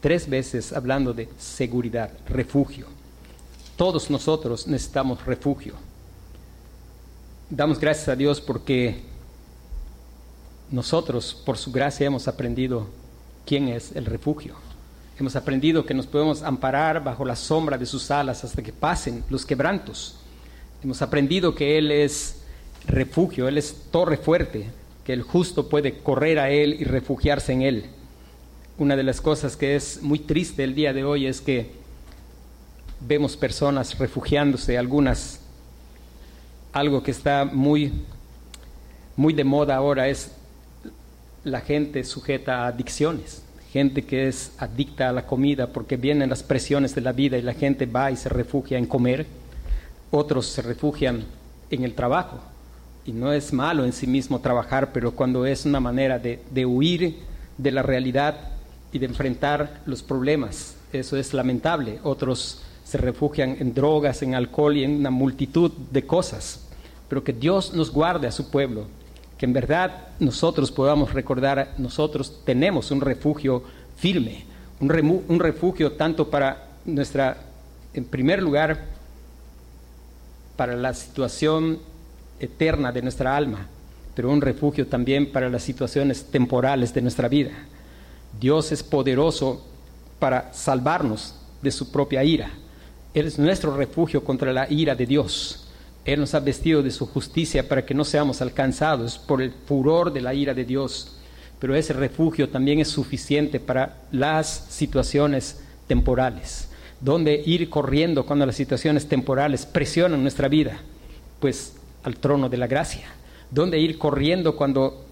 Tres 0.02 0.28
veces 0.28 0.74
hablando 0.74 1.14
de 1.14 1.30
seguridad, 1.38 2.10
refugio. 2.28 2.86
Todos 3.78 4.10
nosotros 4.10 4.66
necesitamos 4.66 5.24
refugio. 5.24 5.72
Damos 7.48 7.80
gracias 7.80 8.10
a 8.10 8.16
Dios 8.16 8.42
porque 8.42 9.10
nosotros, 10.72 11.40
por 11.46 11.58
su 11.58 11.70
gracia, 11.70 12.06
hemos 12.06 12.26
aprendido 12.26 12.88
quién 13.46 13.68
es 13.68 13.94
el 13.94 14.06
refugio. 14.06 14.54
Hemos 15.18 15.36
aprendido 15.36 15.84
que 15.84 15.94
nos 15.94 16.06
podemos 16.06 16.42
amparar 16.42 17.04
bajo 17.04 17.24
la 17.24 17.36
sombra 17.36 17.78
de 17.78 17.86
sus 17.86 18.10
alas 18.10 18.42
hasta 18.42 18.62
que 18.62 18.72
pasen 18.72 19.22
los 19.28 19.44
quebrantos. 19.44 20.16
Hemos 20.82 21.02
aprendido 21.02 21.54
que 21.54 21.78
Él 21.78 21.92
es 21.92 22.42
refugio, 22.88 23.46
Él 23.46 23.58
es 23.58 23.76
torre 23.90 24.16
fuerte, 24.16 24.70
que 25.04 25.12
el 25.12 25.22
justo 25.22 25.68
puede 25.68 25.98
correr 25.98 26.38
a 26.38 26.50
Él 26.50 26.76
y 26.80 26.84
refugiarse 26.84 27.52
en 27.52 27.62
Él. 27.62 27.86
Una 28.78 28.96
de 28.96 29.02
las 29.02 29.20
cosas 29.20 29.56
que 29.56 29.76
es 29.76 30.02
muy 30.02 30.18
triste 30.18 30.64
el 30.64 30.74
día 30.74 30.92
de 30.92 31.04
hoy 31.04 31.26
es 31.26 31.40
que 31.40 31.72
vemos 33.00 33.36
personas 33.36 33.98
refugiándose, 33.98 34.78
algunas 34.78 35.40
algo 36.72 37.02
que 37.02 37.10
está 37.10 37.44
muy, 37.44 37.92
muy 39.14 39.34
de 39.34 39.44
moda 39.44 39.76
ahora 39.76 40.08
es 40.08 40.32
la 41.44 41.60
gente 41.60 42.04
sujeta 42.04 42.64
a 42.64 42.68
adicciones, 42.68 43.42
gente 43.72 44.02
que 44.02 44.28
es 44.28 44.52
adicta 44.58 45.08
a 45.08 45.12
la 45.12 45.26
comida 45.26 45.68
porque 45.68 45.96
vienen 45.96 46.30
las 46.30 46.42
presiones 46.42 46.94
de 46.94 47.00
la 47.00 47.12
vida 47.12 47.38
y 47.38 47.42
la 47.42 47.54
gente 47.54 47.86
va 47.86 48.10
y 48.10 48.16
se 48.16 48.28
refugia 48.28 48.78
en 48.78 48.86
comer, 48.86 49.26
otros 50.10 50.46
se 50.46 50.62
refugian 50.62 51.24
en 51.70 51.84
el 51.84 51.94
trabajo. 51.94 52.38
Y 53.04 53.12
no 53.12 53.32
es 53.32 53.52
malo 53.52 53.84
en 53.84 53.92
sí 53.92 54.06
mismo 54.06 54.40
trabajar, 54.40 54.92
pero 54.92 55.12
cuando 55.12 55.44
es 55.46 55.64
una 55.64 55.80
manera 55.80 56.18
de, 56.18 56.40
de 56.50 56.66
huir 56.66 57.16
de 57.58 57.70
la 57.72 57.82
realidad 57.82 58.36
y 58.92 58.98
de 58.98 59.06
enfrentar 59.06 59.80
los 59.86 60.02
problemas, 60.02 60.76
eso 60.92 61.16
es 61.16 61.34
lamentable. 61.34 61.98
Otros 62.04 62.60
se 62.84 62.98
refugian 62.98 63.56
en 63.58 63.74
drogas, 63.74 64.22
en 64.22 64.34
alcohol 64.34 64.76
y 64.76 64.84
en 64.84 64.96
una 64.96 65.10
multitud 65.10 65.72
de 65.90 66.06
cosas. 66.06 66.68
Pero 67.08 67.24
que 67.24 67.32
Dios 67.32 67.74
nos 67.74 67.90
guarde 67.90 68.28
a 68.28 68.32
su 68.32 68.50
pueblo, 68.50 68.86
que 69.42 69.46
en 69.46 69.52
verdad 69.52 70.10
nosotros 70.20 70.70
podamos 70.70 71.12
recordar, 71.12 71.74
nosotros 71.76 72.44
tenemos 72.44 72.92
un 72.92 73.00
refugio 73.00 73.64
firme, 73.96 74.44
un, 74.78 75.24
un 75.26 75.40
refugio 75.40 75.94
tanto 75.94 76.30
para 76.30 76.68
nuestra, 76.84 77.38
en 77.92 78.04
primer 78.04 78.40
lugar, 78.40 78.84
para 80.54 80.76
la 80.76 80.94
situación 80.94 81.80
eterna 82.38 82.92
de 82.92 83.02
nuestra 83.02 83.36
alma, 83.36 83.66
pero 84.14 84.30
un 84.30 84.40
refugio 84.40 84.86
también 84.86 85.32
para 85.32 85.50
las 85.50 85.64
situaciones 85.64 86.22
temporales 86.26 86.94
de 86.94 87.02
nuestra 87.02 87.26
vida. 87.26 87.50
Dios 88.38 88.70
es 88.70 88.84
poderoso 88.84 89.66
para 90.20 90.52
salvarnos 90.54 91.34
de 91.60 91.72
su 91.72 91.90
propia 91.90 92.22
ira. 92.22 92.52
Él 93.12 93.26
es 93.26 93.40
nuestro 93.40 93.76
refugio 93.76 94.22
contra 94.22 94.52
la 94.52 94.72
ira 94.72 94.94
de 94.94 95.04
Dios. 95.04 95.66
Él 96.04 96.18
nos 96.18 96.34
ha 96.34 96.40
vestido 96.40 96.82
de 96.82 96.90
su 96.90 97.06
justicia 97.06 97.68
para 97.68 97.84
que 97.86 97.94
no 97.94 98.04
seamos 98.04 98.42
alcanzados 98.42 99.18
por 99.18 99.40
el 99.40 99.52
furor 99.52 100.12
de 100.12 100.20
la 100.20 100.34
ira 100.34 100.52
de 100.52 100.64
Dios. 100.64 101.16
Pero 101.58 101.76
ese 101.76 101.92
refugio 101.92 102.48
también 102.48 102.80
es 102.80 102.88
suficiente 102.88 103.60
para 103.60 104.02
las 104.10 104.66
situaciones 104.68 105.62
temporales. 105.86 106.68
Donde 107.00 107.40
ir 107.46 107.68
corriendo 107.70 108.26
cuando 108.26 108.46
las 108.46 108.56
situaciones 108.56 109.06
temporales 109.06 109.64
presionan 109.64 110.22
nuestra 110.22 110.48
vida? 110.48 110.80
Pues 111.38 111.74
al 112.02 112.16
trono 112.16 112.48
de 112.48 112.56
la 112.56 112.66
gracia. 112.66 113.06
Donde 113.50 113.78
ir 113.78 113.98
corriendo 113.98 114.56
cuando 114.56 115.04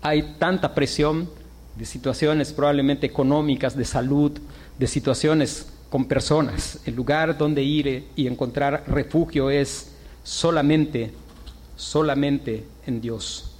hay 0.00 0.36
tanta 0.38 0.74
presión 0.74 1.28
de 1.76 1.84
situaciones 1.84 2.52
probablemente 2.52 3.06
económicas, 3.06 3.76
de 3.76 3.84
salud, 3.84 4.32
de 4.78 4.86
situaciones 4.86 5.72
con 5.90 6.06
personas. 6.06 6.80
El 6.86 6.94
lugar 6.94 7.36
donde 7.36 7.62
ir 7.62 8.06
y 8.14 8.26
encontrar 8.28 8.84
refugio 8.86 9.50
es 9.50 9.95
solamente, 10.26 11.12
solamente 11.76 12.64
en 12.84 13.00
Dios. 13.00 13.52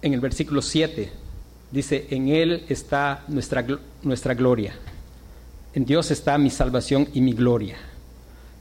En 0.00 0.14
el 0.14 0.20
versículo 0.20 0.62
7 0.62 1.12
dice, 1.70 2.06
en 2.10 2.28
Él 2.28 2.64
está 2.68 3.24
nuestra, 3.28 3.64
nuestra 4.02 4.32
gloria. 4.32 4.74
En 5.74 5.84
Dios 5.84 6.10
está 6.10 6.38
mi 6.38 6.48
salvación 6.48 7.08
y 7.12 7.20
mi 7.20 7.34
gloria. 7.34 7.76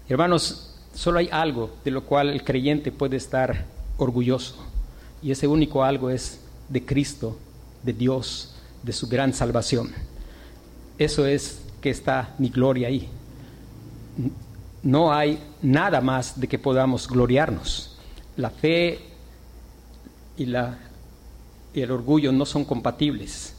Hermanos, 0.09 0.75
solo 0.93 1.19
hay 1.19 1.29
algo 1.31 1.73
de 1.85 1.91
lo 1.91 2.03
cual 2.03 2.29
el 2.29 2.43
creyente 2.43 2.91
puede 2.91 3.15
estar 3.15 3.65
orgulloso. 3.97 4.57
Y 5.23 5.31
ese 5.31 5.47
único 5.47 5.85
algo 5.85 6.09
es 6.09 6.41
de 6.67 6.83
Cristo, 6.85 7.37
de 7.81 7.93
Dios, 7.93 8.55
de 8.83 8.91
su 8.91 9.07
gran 9.07 9.33
salvación. 9.33 9.93
Eso 10.97 11.25
es 11.25 11.64
está 11.89 12.35
mi 12.37 12.49
gloria 12.49 12.87
ahí. 12.87 13.09
No 14.83 15.13
hay 15.13 15.39
nada 15.61 16.01
más 16.01 16.39
de 16.39 16.47
que 16.47 16.59
podamos 16.59 17.07
gloriarnos. 17.07 17.97
La 18.37 18.49
fe 18.49 18.99
y, 20.37 20.45
la, 20.45 20.77
y 21.73 21.81
el 21.81 21.91
orgullo 21.91 22.31
no 22.31 22.45
son 22.45 22.65
compatibles. 22.65 23.55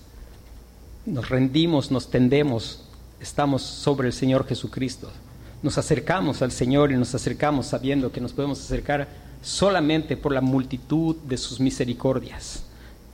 Nos 1.05 1.29
rendimos, 1.29 1.91
nos 1.91 2.11
tendemos, 2.11 2.85
estamos 3.21 3.63
sobre 3.63 4.09
el 4.09 4.13
Señor 4.13 4.47
Jesucristo. 4.47 5.11
Nos 5.63 5.79
acercamos 5.79 6.43
al 6.43 6.53
Señor 6.53 6.93
y 6.93 6.97
nos 6.97 7.15
acercamos 7.15 7.67
sabiendo 7.67 8.13
que 8.13 8.21
nos 8.21 8.33
podemos 8.33 8.61
acercar 8.61 9.09
solamente 9.43 10.17
por 10.17 10.33
la 10.33 10.41
multitud 10.41 11.17
de 11.17 11.37
sus 11.37 11.61
misericordias. 11.61 12.65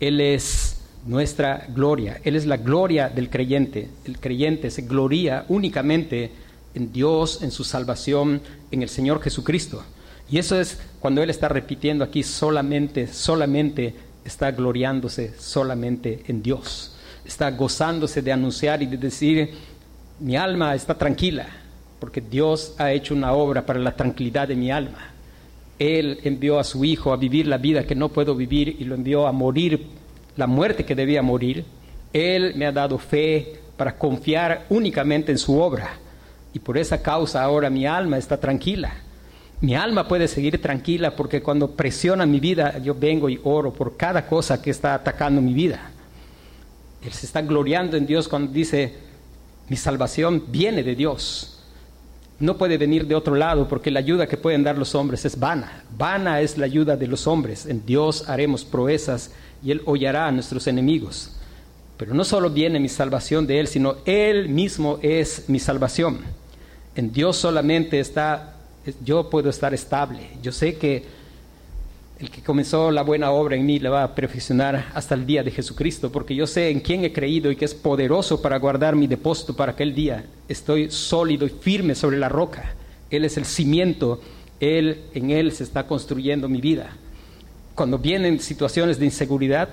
Él 0.00 0.20
es 0.20 0.81
nuestra 1.06 1.66
gloria, 1.74 2.20
Él 2.24 2.36
es 2.36 2.46
la 2.46 2.56
gloria 2.56 3.08
del 3.08 3.28
creyente. 3.28 3.88
El 4.04 4.18
creyente 4.18 4.70
se 4.70 4.82
gloria 4.82 5.44
únicamente 5.48 6.30
en 6.74 6.92
Dios, 6.92 7.42
en 7.42 7.50
su 7.50 7.64
salvación, 7.64 8.40
en 8.70 8.82
el 8.82 8.88
Señor 8.88 9.20
Jesucristo. 9.20 9.82
Y 10.30 10.38
eso 10.38 10.58
es 10.58 10.78
cuando 11.00 11.22
Él 11.22 11.30
está 11.30 11.48
repitiendo 11.48 12.04
aquí 12.04 12.22
solamente, 12.22 13.06
solamente 13.08 13.94
está 14.24 14.50
gloriándose 14.52 15.34
solamente 15.38 16.22
en 16.28 16.42
Dios. 16.42 16.96
Está 17.24 17.50
gozándose 17.50 18.22
de 18.22 18.32
anunciar 18.32 18.82
y 18.82 18.86
de 18.86 18.96
decir, 18.96 19.50
mi 20.20 20.36
alma 20.36 20.74
está 20.74 20.96
tranquila, 20.96 21.46
porque 21.98 22.20
Dios 22.20 22.74
ha 22.78 22.92
hecho 22.92 23.14
una 23.14 23.32
obra 23.32 23.66
para 23.66 23.80
la 23.80 23.96
tranquilidad 23.96 24.48
de 24.48 24.56
mi 24.56 24.70
alma. 24.70 25.10
Él 25.78 26.20
envió 26.22 26.58
a 26.58 26.64
su 26.64 26.84
Hijo 26.84 27.12
a 27.12 27.16
vivir 27.16 27.46
la 27.46 27.58
vida 27.58 27.84
que 27.84 27.94
no 27.94 28.08
puedo 28.08 28.36
vivir 28.36 28.76
y 28.78 28.84
lo 28.84 28.94
envió 28.94 29.26
a 29.26 29.32
morir 29.32 29.84
la 30.36 30.46
muerte 30.46 30.84
que 30.84 30.94
debía 30.94 31.22
morir. 31.22 31.64
Él 32.12 32.54
me 32.56 32.66
ha 32.66 32.72
dado 32.72 32.98
fe 32.98 33.60
para 33.76 33.96
confiar 33.96 34.66
únicamente 34.68 35.32
en 35.32 35.38
su 35.38 35.58
obra. 35.58 35.94
Y 36.54 36.58
por 36.58 36.76
esa 36.76 37.02
causa 37.02 37.42
ahora 37.42 37.70
mi 37.70 37.86
alma 37.86 38.18
está 38.18 38.38
tranquila. 38.38 38.92
Mi 39.60 39.74
alma 39.74 40.08
puede 40.08 40.28
seguir 40.28 40.60
tranquila 40.60 41.14
porque 41.14 41.40
cuando 41.40 41.70
presiona 41.70 42.26
mi 42.26 42.40
vida 42.40 42.78
yo 42.78 42.94
vengo 42.94 43.28
y 43.28 43.40
oro 43.44 43.72
por 43.72 43.96
cada 43.96 44.26
cosa 44.26 44.60
que 44.60 44.70
está 44.70 44.94
atacando 44.94 45.40
mi 45.40 45.54
vida. 45.54 45.90
Él 47.04 47.12
se 47.12 47.26
está 47.26 47.42
gloriando 47.42 47.96
en 47.96 48.06
Dios 48.06 48.28
cuando 48.28 48.52
dice, 48.52 48.94
mi 49.68 49.76
salvación 49.76 50.44
viene 50.48 50.82
de 50.82 50.94
Dios 50.94 51.61
no 52.42 52.58
puede 52.58 52.76
venir 52.76 53.06
de 53.06 53.14
otro 53.14 53.36
lado 53.36 53.68
porque 53.68 53.92
la 53.92 54.00
ayuda 54.00 54.26
que 54.26 54.36
pueden 54.36 54.64
dar 54.64 54.76
los 54.76 54.96
hombres 54.96 55.24
es 55.24 55.38
vana. 55.38 55.84
Vana 55.96 56.40
es 56.40 56.58
la 56.58 56.66
ayuda 56.66 56.96
de 56.96 57.06
los 57.06 57.28
hombres. 57.28 57.66
En 57.66 57.86
Dios 57.86 58.28
haremos 58.28 58.64
proezas 58.64 59.30
y 59.62 59.70
Él 59.70 59.80
hollará 59.84 60.26
a 60.26 60.32
nuestros 60.32 60.66
enemigos. 60.66 61.30
Pero 61.96 62.14
no 62.14 62.24
solo 62.24 62.50
viene 62.50 62.80
mi 62.80 62.88
salvación 62.88 63.46
de 63.46 63.60
Él, 63.60 63.68
sino 63.68 63.98
Él 64.06 64.48
mismo 64.48 64.98
es 65.02 65.44
mi 65.48 65.60
salvación. 65.60 66.18
En 66.96 67.12
Dios 67.12 67.36
solamente 67.36 68.00
está, 68.00 68.56
yo 69.04 69.30
puedo 69.30 69.48
estar 69.48 69.72
estable. 69.72 70.30
Yo 70.42 70.50
sé 70.50 70.76
que 70.76 71.04
el 72.22 72.30
que 72.30 72.40
comenzó 72.40 72.92
la 72.92 73.02
buena 73.02 73.32
obra 73.32 73.56
en 73.56 73.66
mí 73.66 73.80
la 73.80 73.90
va 73.90 74.04
a 74.04 74.14
perfeccionar 74.14 74.92
hasta 74.94 75.16
el 75.16 75.26
día 75.26 75.42
de 75.42 75.50
Jesucristo, 75.50 76.12
porque 76.12 76.36
yo 76.36 76.46
sé 76.46 76.70
en 76.70 76.78
quién 76.78 77.04
he 77.04 77.12
creído 77.12 77.50
y 77.50 77.56
que 77.56 77.64
es 77.64 77.74
poderoso 77.74 78.40
para 78.40 78.60
guardar 78.60 78.94
mi 78.94 79.08
depósito 79.08 79.56
para 79.56 79.72
aquel 79.72 79.92
día. 79.92 80.24
Estoy 80.46 80.88
sólido 80.92 81.46
y 81.46 81.48
firme 81.48 81.96
sobre 81.96 82.18
la 82.18 82.28
roca. 82.28 82.74
Él 83.10 83.24
es 83.24 83.36
el 83.36 83.44
cimiento, 83.44 84.20
él 84.60 85.02
en 85.14 85.32
él 85.32 85.50
se 85.50 85.64
está 85.64 85.88
construyendo 85.88 86.48
mi 86.48 86.60
vida. 86.60 86.96
Cuando 87.74 87.98
vienen 87.98 88.38
situaciones 88.38 89.00
de 89.00 89.06
inseguridad, 89.06 89.70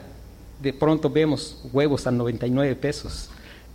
de 0.60 0.74
pronto 0.74 1.12
vemos 1.12 1.64
huevos 1.72 2.08
a 2.08 2.12
99 2.12 2.76
pesos 2.78 3.30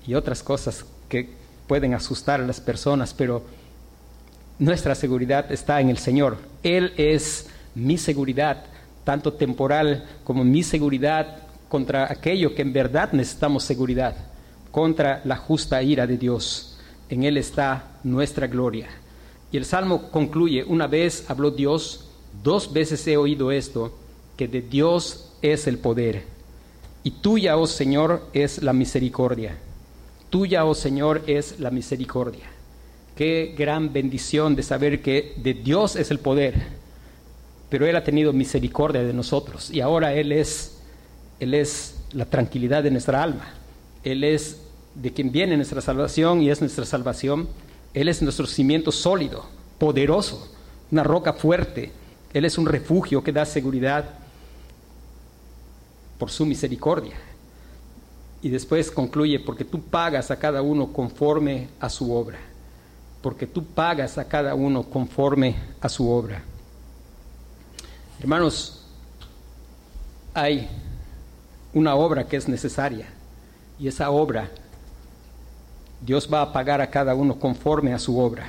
y 0.05 0.15
otras 0.15 0.43
cosas 0.43 0.85
que 1.09 1.29
pueden 1.69 1.95
asustar 1.95 2.41
a 2.41 2.47
las 2.47 2.61
personas, 2.61 3.15
pero 3.15 3.45
nuestra 4.59 4.97
seguridad 4.97 5.53
está 5.53 5.81
en 5.81 5.91
el 5.91 5.99
Señor. 5.99 6.39
Él 6.65 6.93
es 6.97 7.51
mi 7.75 7.99
seguridad, 7.99 8.65
tanto 9.05 9.33
temporal 9.33 10.05
como 10.25 10.44
mi 10.44 10.63
seguridad 10.63 11.38
contra 11.69 12.11
aquello 12.11 12.55
que 12.55 12.63
en 12.63 12.73
verdad 12.73 13.13
necesitamos 13.13 13.65
seguridad, 13.65 14.15
contra 14.71 15.21
la 15.25 15.37
justa 15.37 15.83
ira 15.83 16.07
de 16.07 16.17
Dios. 16.17 16.79
En 17.09 17.25
Él 17.25 17.37
está 17.37 17.98
nuestra 18.03 18.46
gloria. 18.46 18.88
Y 19.53 19.57
el 19.57 19.65
Salmo 19.65 20.11
concluye, 20.11 20.65
una 20.65 20.87
vez 20.87 21.29
habló 21.29 21.51
Dios, 21.51 22.09
dos 22.42 22.73
veces 22.73 23.07
he 23.07 23.17
oído 23.17 23.53
esto, 23.53 23.96
que 24.37 24.48
de 24.48 24.63
Dios 24.63 25.33
es 25.42 25.67
el 25.67 25.79
poder. 25.79 26.25
Y 27.03 27.11
tuya, 27.11 27.57
oh 27.57 27.67
Señor, 27.67 28.29
es 28.33 28.63
la 28.63 28.73
misericordia. 28.73 29.57
Tuya, 30.31 30.65
oh 30.65 30.75
Señor, 30.75 31.23
es 31.27 31.61
la 31.61 31.71
misericordia. 31.71 32.46
Qué 33.15 33.55
gran 33.57 33.92
bendición 33.92 34.57
de 34.57 34.63
saber 34.63 35.03
que 35.03 35.35
de 35.37 35.55
Dios 35.55 35.94
es 35.94 36.11
el 36.11 36.19
poder 36.19 36.84
pero 37.75 37.88
Él 37.88 37.96
ha 37.96 38.04
tenido 38.04 38.33
misericordia 38.33 39.02
de 39.02 39.12
nosotros 39.12 39.68
y 39.68 39.81
ahora 39.81 40.14
Él 40.14 40.31
es, 40.31 40.77
Él 41.40 41.54
es 41.54 41.96
la 42.12 42.25
tranquilidad 42.25 42.85
de 42.85 42.92
nuestra 42.92 43.20
alma. 43.20 43.52
Él 44.04 44.22
es 44.22 44.60
de 44.94 45.12
quien 45.12 45.33
viene 45.33 45.56
nuestra 45.56 45.81
salvación 45.81 46.40
y 46.40 46.50
es 46.50 46.60
nuestra 46.60 46.85
salvación. 46.85 47.48
Él 47.92 48.08
es 48.08 48.22
nuestro 48.22 48.46
cimiento 48.46 48.92
sólido, 48.92 49.44
poderoso, 49.77 50.54
una 50.92 51.02
roca 51.02 51.33
fuerte. 51.33 51.90
Él 52.33 52.44
es 52.44 52.58
un 52.58 52.66
refugio 52.66 53.25
que 53.25 53.33
da 53.33 53.44
seguridad 53.44 54.04
por 56.16 56.31
su 56.31 56.46
misericordia. 56.46 57.16
Y 58.40 58.50
después 58.50 58.88
concluye, 58.88 59.40
porque 59.40 59.64
tú 59.64 59.83
pagas 59.83 60.31
a 60.31 60.38
cada 60.38 60.62
uno 60.62 60.92
conforme 60.92 61.70
a 61.81 61.90
su 61.90 62.12
obra. 62.12 62.38
porque 63.20 63.48
tú 63.48 63.64
pagas 63.64 64.16
a 64.16 64.29
cada 64.29 64.54
uno 64.54 64.85
conforme 64.85 65.56
a 65.81 65.88
su 65.88 66.08
obra. 66.08 66.44
Hermanos, 68.21 68.81
hay 70.33 70.69
una 71.73 71.94
obra 71.94 72.27
que 72.27 72.37
es 72.37 72.48
necesaria 72.48 73.06
y 73.79 73.88
esa 73.88 74.10
obra 74.10 74.50
Dios 76.00 76.29
va 76.33 76.42
a 76.42 76.52
pagar 76.52 76.81
a 76.81 76.90
cada 76.90 77.15
uno 77.15 77.38
conforme 77.38 77.92
a 77.94 77.98
su 77.98 78.19
obra. 78.19 78.46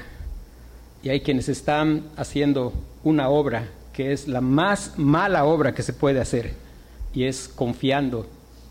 Y 1.02 1.10
hay 1.10 1.22
quienes 1.22 1.50
están 1.50 2.04
haciendo 2.18 2.74
una 3.04 3.30
obra 3.30 3.70
que 3.94 4.12
es 4.12 4.28
la 4.28 4.42
más 4.42 4.98
mala 4.98 5.46
obra 5.46 5.74
que 5.74 5.84
se 5.84 5.94
puede 5.94 6.20
hacer 6.20 6.54
y 7.14 7.24
es 7.24 7.48
confiando 7.48 8.28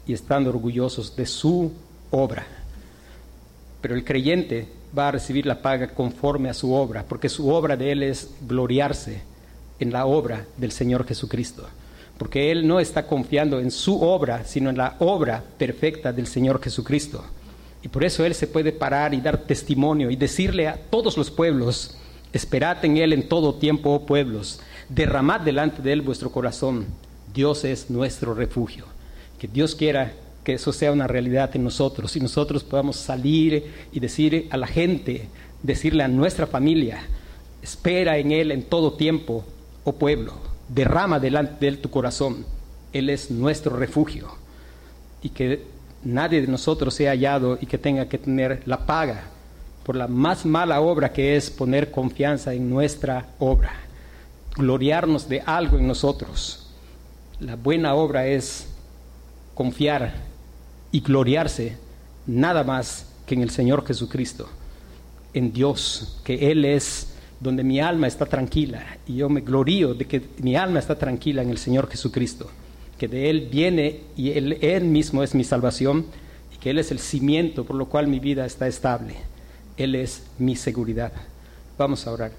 y 0.06 0.12
estando 0.12 0.50
orgullosos 0.50 1.16
de 1.16 1.24
su 1.26 1.72
obra. 2.10 2.46
Pero 3.80 3.94
el 3.94 4.04
creyente 4.04 4.68
va 4.96 5.08
a 5.08 5.12
recibir 5.12 5.46
la 5.46 5.62
paga 5.62 5.88
conforme 5.88 6.50
a 6.50 6.54
su 6.54 6.72
obra, 6.74 7.04
porque 7.08 7.28
su 7.28 7.48
obra 7.48 7.76
de 7.76 7.92
él 7.92 8.02
es 8.02 8.34
gloriarse 8.46 9.22
en 9.78 9.92
la 9.92 10.06
obra 10.06 10.46
del 10.56 10.72
Señor 10.72 11.06
Jesucristo. 11.06 11.66
Porque 12.18 12.52
él 12.52 12.66
no 12.66 12.78
está 12.78 13.06
confiando 13.06 13.58
en 13.58 13.70
su 13.70 14.00
obra, 14.00 14.44
sino 14.44 14.70
en 14.70 14.76
la 14.76 14.96
obra 15.00 15.42
perfecta 15.58 16.12
del 16.12 16.26
Señor 16.26 16.62
Jesucristo. 16.62 17.24
Y 17.82 17.88
por 17.88 18.04
eso 18.04 18.24
él 18.24 18.34
se 18.34 18.46
puede 18.46 18.72
parar 18.72 19.12
y 19.12 19.20
dar 19.20 19.38
testimonio 19.38 20.10
y 20.10 20.16
decirle 20.16 20.68
a 20.68 20.76
todos 20.76 21.16
los 21.16 21.30
pueblos, 21.30 21.96
esperad 22.32 22.84
en 22.84 22.96
él 22.96 23.12
en 23.12 23.28
todo 23.28 23.56
tiempo, 23.56 23.90
oh 23.90 24.06
pueblos, 24.06 24.60
derramad 24.88 25.40
delante 25.40 25.82
de 25.82 25.92
él 25.92 26.02
vuestro 26.02 26.30
corazón. 26.30 26.86
Dios 27.34 27.64
es 27.64 27.90
nuestro 27.90 28.32
refugio. 28.32 28.86
Que 29.38 29.48
Dios 29.48 29.74
quiera 29.74 30.12
que 30.44 30.54
eso 30.54 30.72
sea 30.72 30.92
una 30.92 31.06
realidad 31.06 31.50
en 31.54 31.64
nosotros 31.64 32.14
y 32.16 32.20
nosotros 32.20 32.62
podamos 32.62 32.96
salir 32.96 33.72
y 33.92 33.98
decir 33.98 34.46
a 34.50 34.56
la 34.56 34.66
gente, 34.66 35.26
decirle 35.62 36.04
a 36.04 36.08
nuestra 36.08 36.46
familia, 36.46 37.02
espera 37.62 38.18
en 38.18 38.30
Él 38.30 38.52
en 38.52 38.62
todo 38.62 38.92
tiempo, 38.92 39.44
oh 39.84 39.92
pueblo, 39.92 40.34
derrama 40.68 41.20
delante 41.20 41.56
de 41.60 41.68
Él 41.68 41.80
tu 41.80 41.90
corazón, 41.90 42.44
Él 42.92 43.10
es 43.10 43.30
nuestro 43.30 43.76
refugio. 43.76 44.28
Y 45.22 45.30
que 45.30 45.64
nadie 46.02 46.40
de 46.40 46.48
nosotros 46.48 46.94
sea 46.94 47.12
hallado 47.12 47.58
y 47.60 47.66
que 47.66 47.78
tenga 47.78 48.08
que 48.08 48.18
tener 48.18 48.62
la 48.66 48.86
paga 48.86 49.24
por 49.84 49.96
la 49.96 50.08
más 50.08 50.46
mala 50.46 50.80
obra 50.80 51.12
que 51.12 51.36
es 51.36 51.50
poner 51.50 51.90
confianza 51.90 52.54
en 52.54 52.70
nuestra 52.70 53.28
obra, 53.38 53.74
gloriarnos 54.56 55.28
de 55.28 55.42
algo 55.42 55.78
en 55.78 55.86
nosotros. 55.86 56.66
La 57.38 57.56
buena 57.56 57.94
obra 57.94 58.26
es 58.26 58.68
confiar 59.54 60.14
y 60.90 61.00
gloriarse 61.00 61.76
nada 62.26 62.64
más 62.64 63.06
que 63.26 63.34
en 63.34 63.42
el 63.42 63.50
Señor 63.50 63.86
Jesucristo, 63.86 64.48
en 65.34 65.52
Dios, 65.52 66.20
que 66.24 66.50
Él 66.50 66.64
es 66.64 67.13
donde 67.40 67.64
mi 67.64 67.80
alma 67.80 68.06
está 68.06 68.26
tranquila 68.26 68.98
y 69.06 69.16
yo 69.16 69.28
me 69.28 69.40
glorío 69.40 69.94
de 69.94 70.06
que 70.06 70.22
mi 70.38 70.56
alma 70.56 70.78
está 70.78 70.98
tranquila 70.98 71.42
en 71.42 71.50
el 71.50 71.58
Señor 71.58 71.88
Jesucristo, 71.90 72.50
que 72.98 73.08
de 73.08 73.30
Él 73.30 73.48
viene 73.50 74.00
y 74.16 74.30
Él, 74.30 74.58
él 74.60 74.84
mismo 74.84 75.22
es 75.22 75.34
mi 75.34 75.44
salvación 75.44 76.06
y 76.54 76.58
que 76.58 76.70
Él 76.70 76.78
es 76.78 76.90
el 76.90 76.98
cimiento 76.98 77.64
por 77.64 77.76
lo 77.76 77.86
cual 77.86 78.06
mi 78.06 78.20
vida 78.20 78.46
está 78.46 78.66
estable. 78.66 79.14
Él 79.76 79.94
es 79.94 80.22
mi 80.38 80.56
seguridad. 80.56 81.12
Vamos 81.76 82.06
a 82.06 82.12
orar. 82.12 82.32